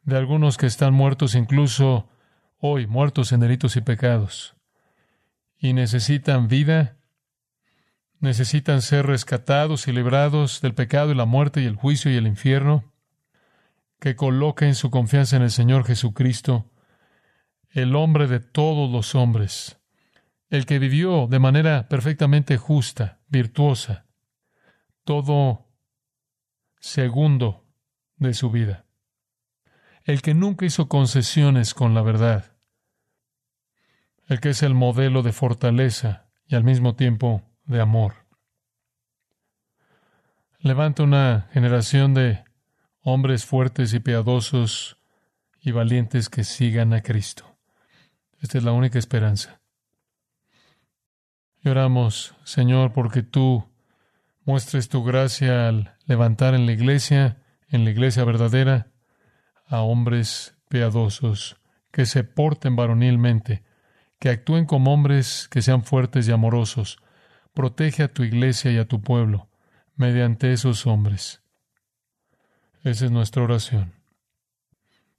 de 0.00 0.16
algunos 0.16 0.56
que 0.56 0.66
están 0.66 0.94
muertos, 0.94 1.34
incluso 1.34 2.08
hoy, 2.58 2.86
muertos 2.86 3.32
en 3.32 3.40
delitos 3.40 3.76
y 3.76 3.82
pecados, 3.82 4.56
y 5.58 5.74
necesitan 5.74 6.48
vida, 6.48 6.96
necesitan 8.24 8.82
ser 8.82 9.06
rescatados 9.06 9.86
y 9.86 9.92
librados 9.92 10.60
del 10.60 10.74
pecado 10.74 11.12
y 11.12 11.14
la 11.14 11.26
muerte 11.26 11.60
y 11.60 11.66
el 11.66 11.76
juicio 11.76 12.10
y 12.10 12.16
el 12.16 12.26
infierno, 12.26 12.92
que 14.00 14.16
coloquen 14.16 14.74
su 14.74 14.90
confianza 14.90 15.36
en 15.36 15.42
el 15.42 15.50
Señor 15.50 15.84
Jesucristo, 15.84 16.70
el 17.70 17.94
hombre 17.94 18.26
de 18.26 18.40
todos 18.40 18.90
los 18.90 19.14
hombres, 19.14 19.78
el 20.48 20.66
que 20.66 20.78
vivió 20.78 21.26
de 21.28 21.38
manera 21.38 21.88
perfectamente 21.88 22.56
justa, 22.56 23.20
virtuosa, 23.28 24.06
todo 25.04 25.68
segundo 26.80 27.66
de 28.16 28.34
su 28.34 28.50
vida. 28.50 28.86
El 30.04 30.22
que 30.22 30.34
nunca 30.34 30.66
hizo 30.66 30.88
concesiones 30.88 31.74
con 31.74 31.94
la 31.94 32.02
verdad. 32.02 32.56
El 34.26 34.40
que 34.40 34.50
es 34.50 34.62
el 34.62 34.74
modelo 34.74 35.22
de 35.22 35.32
fortaleza 35.32 36.26
y 36.46 36.54
al 36.54 36.64
mismo 36.64 36.94
tiempo 36.94 37.53
de 37.66 37.80
amor. 37.80 38.14
Levanta 40.60 41.02
una 41.02 41.48
generación 41.52 42.14
de 42.14 42.42
hombres 43.02 43.44
fuertes 43.44 43.92
y 43.92 44.00
piadosos 44.00 44.96
y 45.60 45.72
valientes 45.72 46.28
que 46.28 46.44
sigan 46.44 46.92
a 46.92 47.02
Cristo. 47.02 47.56
Esta 48.40 48.58
es 48.58 48.64
la 48.64 48.72
única 48.72 48.98
esperanza. 48.98 49.60
Lloramos, 51.62 52.34
Señor, 52.44 52.92
porque 52.92 53.22
tú 53.22 53.66
muestres 54.44 54.88
tu 54.88 55.02
gracia 55.02 55.68
al 55.68 55.96
levantar 56.06 56.54
en 56.54 56.66
la 56.66 56.72
iglesia, 56.72 57.42
en 57.68 57.84
la 57.84 57.90
iglesia 57.90 58.24
verdadera, 58.24 58.88
a 59.66 59.80
hombres 59.80 60.56
piadosos, 60.68 61.56
que 61.90 62.04
se 62.04 62.24
porten 62.24 62.76
varonilmente, 62.76 63.64
que 64.18 64.28
actúen 64.28 64.66
como 64.66 64.92
hombres 64.92 65.48
que 65.50 65.62
sean 65.62 65.84
fuertes 65.84 66.28
y 66.28 66.32
amorosos. 66.32 66.98
Protege 67.54 68.02
a 68.02 68.12
tu 68.12 68.24
iglesia 68.24 68.70
y 68.72 68.78
a 68.78 68.86
tu 68.86 69.00
pueblo 69.00 69.48
mediante 69.96 70.52
esos 70.52 70.86
hombres. 70.86 71.42
Esa 72.82 73.06
es 73.06 73.10
nuestra 73.10 73.42
oración. 73.42 73.94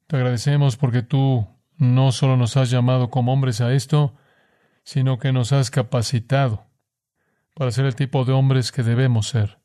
Te 0.08 0.18
agradecemos 0.18 0.78
porque 0.78 1.02
tú 1.02 1.48
no 1.78 2.12
solo 2.12 2.38
nos 2.38 2.58
has 2.58 2.70
llamado 2.70 3.10
como 3.10 3.34
hombres 3.34 3.62
a 3.62 3.74
esto, 3.74 4.16
sino 4.84 5.18
que 5.18 5.32
nos 5.32 5.52
has 5.52 5.72
capacitado 5.72 6.68
para 7.56 7.72
ser 7.72 7.86
el 7.86 7.96
tipo 7.96 8.26
de 8.26 8.34
hombres 8.34 8.72
que 8.72 8.84
debemos 8.84 9.30
ser, 9.30 9.60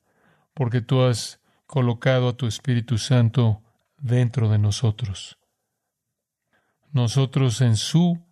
porque 0.54 0.80
tú 0.80 1.02
has 1.02 1.40
colocado 1.66 2.28
a 2.28 2.36
tu 2.36 2.46
Espíritu 2.46 2.98
Santo 2.98 3.62
dentro 3.98 4.48
de 4.48 4.58
nosotros. 4.58 5.38
Nosotros 6.92 7.60
en 7.60 7.76
su 7.76 8.24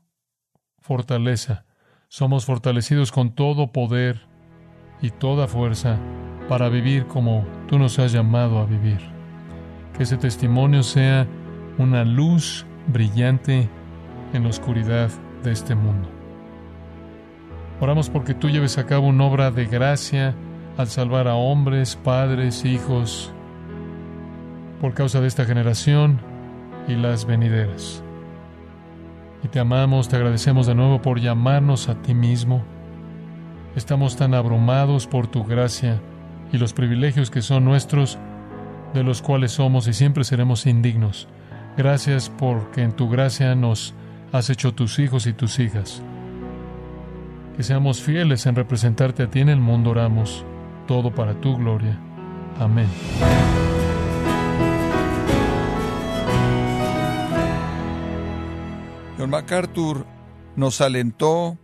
fortaleza 0.79 1.67
somos 2.09 2.47
fortalecidos 2.47 3.13
con 3.13 3.35
todo 3.35 3.73
poder 3.73 4.28
y 5.01 5.11
toda 5.11 5.47
fuerza 5.47 5.99
para 6.49 6.69
vivir 6.69 7.07
como 7.07 7.45
tú 7.67 7.79
nos 7.79 7.99
has 7.99 8.13
llamado 8.13 8.59
a 8.59 8.67
vivir. 8.67 8.99
Que 9.97 10.05
ese 10.05 10.17
testimonio 10.17 10.83
sea 10.83 11.27
una 11.79 12.05
luz 12.05 12.67
brillante 12.87 13.69
en 14.33 14.43
la 14.43 14.49
oscuridad 14.49 15.11
de 15.43 15.53
este 15.53 15.75
mundo. 15.75 16.09
Oramos 17.81 18.11
porque 18.11 18.35
tú 18.35 18.49
lleves 18.49 18.79
a 18.79 18.87
cabo 18.87 19.07
una 19.07 19.25
obra 19.25 19.51
de 19.51 19.67
gracia 19.67 20.35
al 20.77 20.89
salvar 20.89 21.29
a 21.29 21.35
hombres, 21.35 21.97
padres, 21.97 22.65
hijos, 22.65 23.33
por 24.81 24.95
causa 24.95 25.21
de 25.21 25.29
esta 25.29 25.45
generación 25.45 26.21
y 26.89 26.95
las 26.95 27.25
venideras. 27.25 28.03
Y 29.45 29.49
te 29.49 29.61
amamos, 29.61 30.09
te 30.09 30.17
agradecemos 30.17 30.67
de 30.67 30.75
nuevo 30.75 31.01
por 31.01 31.21
llamarnos 31.21 31.89
a 31.89 31.95
ti 32.03 32.15
mismo. 32.15 32.65
Estamos 33.77 34.17
tan 34.17 34.35
abrumados 34.35 35.07
por 35.07 35.27
tu 35.27 35.45
gracia 35.45 36.01
y 36.53 36.59
los 36.59 36.73
privilegios 36.73 37.31
que 37.31 37.43
son 37.43 37.65
nuestros, 37.65 38.19
de 38.95 39.03
los 39.05 39.23
cuales 39.23 39.53
somos 39.53 39.87
y 39.87 39.93
siempre 39.93 40.25
seremos 40.25 40.67
indignos. 40.67 41.29
Gracias 41.77 42.31
porque 42.31 42.83
en 42.83 42.93
tu 42.93 43.09
gracia 43.09 43.55
nos 43.55 43.95
has 44.33 44.51
hecho 44.51 44.75
tus 44.75 44.99
hijos 44.99 45.27
y 45.27 45.33
tus 45.33 45.59
hijas. 45.59 46.03
Que 47.57 47.63
seamos 47.63 48.01
fieles 48.01 48.47
en 48.47 48.55
representarte 48.55 49.25
a 49.25 49.31
ti 49.31 49.41
en 49.41 49.49
el 49.49 49.61
mundo, 49.61 49.91
oramos. 49.91 50.45
Todo 50.87 51.15
para 51.15 51.35
tu 51.41 51.57
gloria. 51.57 51.99
Amén. 52.59 52.89
John 59.19 59.31
MacArthur 59.31 60.07
nos 60.57 60.81
alentó 60.81 61.59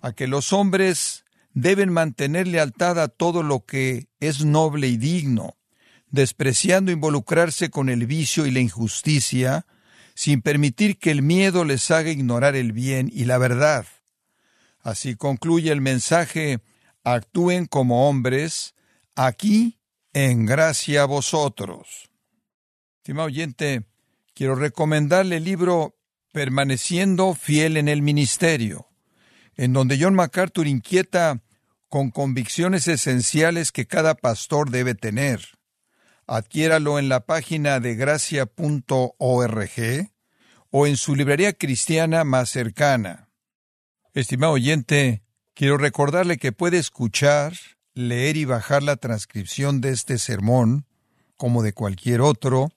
a 0.00 0.12
que 0.12 0.26
los 0.26 0.52
hombres 0.52 1.23
deben 1.54 1.92
mantener 1.92 2.46
lealtad 2.46 2.98
a 2.98 3.08
todo 3.08 3.42
lo 3.42 3.64
que 3.64 4.08
es 4.20 4.44
noble 4.44 4.88
y 4.88 4.96
digno, 4.96 5.56
despreciando 6.10 6.92
involucrarse 6.92 7.70
con 7.70 7.88
el 7.88 8.06
vicio 8.06 8.44
y 8.44 8.50
la 8.50 8.60
injusticia, 8.60 9.66
sin 10.14 10.42
permitir 10.42 10.98
que 10.98 11.10
el 11.10 11.22
miedo 11.22 11.64
les 11.64 11.90
haga 11.90 12.10
ignorar 12.10 12.54
el 12.56 12.72
bien 12.72 13.10
y 13.12 13.24
la 13.24 13.38
verdad. 13.38 13.86
Así 14.80 15.16
concluye 15.16 15.72
el 15.72 15.80
mensaje, 15.80 16.60
actúen 17.04 17.66
como 17.66 18.08
hombres, 18.08 18.74
aquí 19.14 19.78
en 20.12 20.46
gracia 20.46 21.02
a 21.02 21.06
vosotros. 21.06 22.10
Estimado 22.98 23.26
oyente, 23.26 23.84
quiero 24.34 24.54
recomendarle 24.54 25.38
el 25.38 25.44
libro 25.44 25.96
Permaneciendo 26.32 27.34
fiel 27.34 27.76
en 27.76 27.86
el 27.86 28.02
ministerio, 28.02 28.88
en 29.56 29.72
donde 29.72 29.96
John 30.00 30.14
MacArthur 30.14 30.66
inquieta 30.66 31.43
con 31.94 32.10
convicciones 32.10 32.88
esenciales 32.88 33.70
que 33.70 33.86
cada 33.86 34.16
pastor 34.16 34.68
debe 34.68 34.96
tener. 34.96 35.50
Adquiéralo 36.26 36.98
en 36.98 37.08
la 37.08 37.24
página 37.24 37.78
de 37.78 37.94
gracia.org 37.94 39.70
o 40.70 40.86
en 40.88 40.96
su 40.96 41.14
librería 41.14 41.52
cristiana 41.52 42.24
más 42.24 42.50
cercana. 42.50 43.28
Estimado 44.12 44.54
oyente, 44.54 45.22
quiero 45.54 45.76
recordarle 45.76 46.36
que 46.36 46.50
puede 46.50 46.78
escuchar, 46.78 47.52
leer 47.94 48.36
y 48.38 48.44
bajar 48.44 48.82
la 48.82 48.96
transcripción 48.96 49.80
de 49.80 49.90
este 49.90 50.18
sermón, 50.18 50.86
como 51.36 51.62
de 51.62 51.74
cualquier 51.74 52.22
otro, 52.22 52.72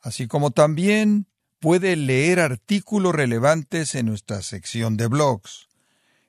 así 0.00 0.28
como 0.28 0.52
también 0.52 1.26
puede 1.58 1.96
leer 1.96 2.38
artículos 2.38 3.16
relevantes 3.16 3.96
en 3.96 4.06
nuestra 4.06 4.42
sección 4.42 4.96
de 4.96 5.08
blogs. 5.08 5.71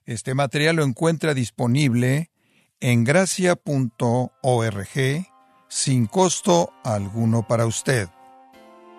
Este 0.05 0.33
material 0.33 0.77
lo 0.77 0.83
encuentra 0.83 1.33
disponible 1.33 2.31
en 2.79 3.03
gracia.org 3.03 3.59
sin 5.69 6.05
costo 6.07 6.73
alguno 6.83 7.47
para 7.47 7.65
usted. 7.65 8.09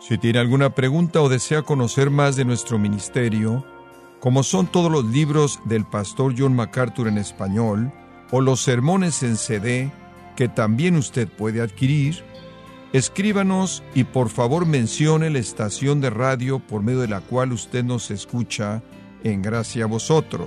Si 0.00 0.18
tiene 0.18 0.38
alguna 0.38 0.74
pregunta 0.74 1.20
o 1.20 1.28
desea 1.28 1.62
conocer 1.62 2.10
más 2.10 2.36
de 2.36 2.44
nuestro 2.44 2.78
ministerio, 2.78 3.64
como 4.20 4.42
son 4.42 4.66
todos 4.66 4.90
los 4.90 5.04
libros 5.04 5.60
del 5.66 5.84
pastor 5.84 6.34
John 6.36 6.54
MacArthur 6.54 7.08
en 7.08 7.18
español 7.18 7.92
o 8.30 8.40
los 8.40 8.62
sermones 8.62 9.22
en 9.22 9.36
CD 9.36 9.92
que 10.36 10.48
también 10.48 10.96
usted 10.96 11.28
puede 11.28 11.60
adquirir, 11.60 12.24
Escríbanos 12.94 13.82
y 13.92 14.04
por 14.04 14.28
favor 14.28 14.66
mencione 14.66 15.28
la 15.28 15.40
estación 15.40 16.00
de 16.00 16.10
radio 16.10 16.60
por 16.60 16.80
medio 16.84 17.00
de 17.00 17.08
la 17.08 17.20
cual 17.20 17.52
usted 17.52 17.82
nos 17.82 18.12
escucha 18.12 18.84
en 19.24 19.42
gracia 19.42 19.82
a 19.82 19.88
vosotros. 19.88 20.46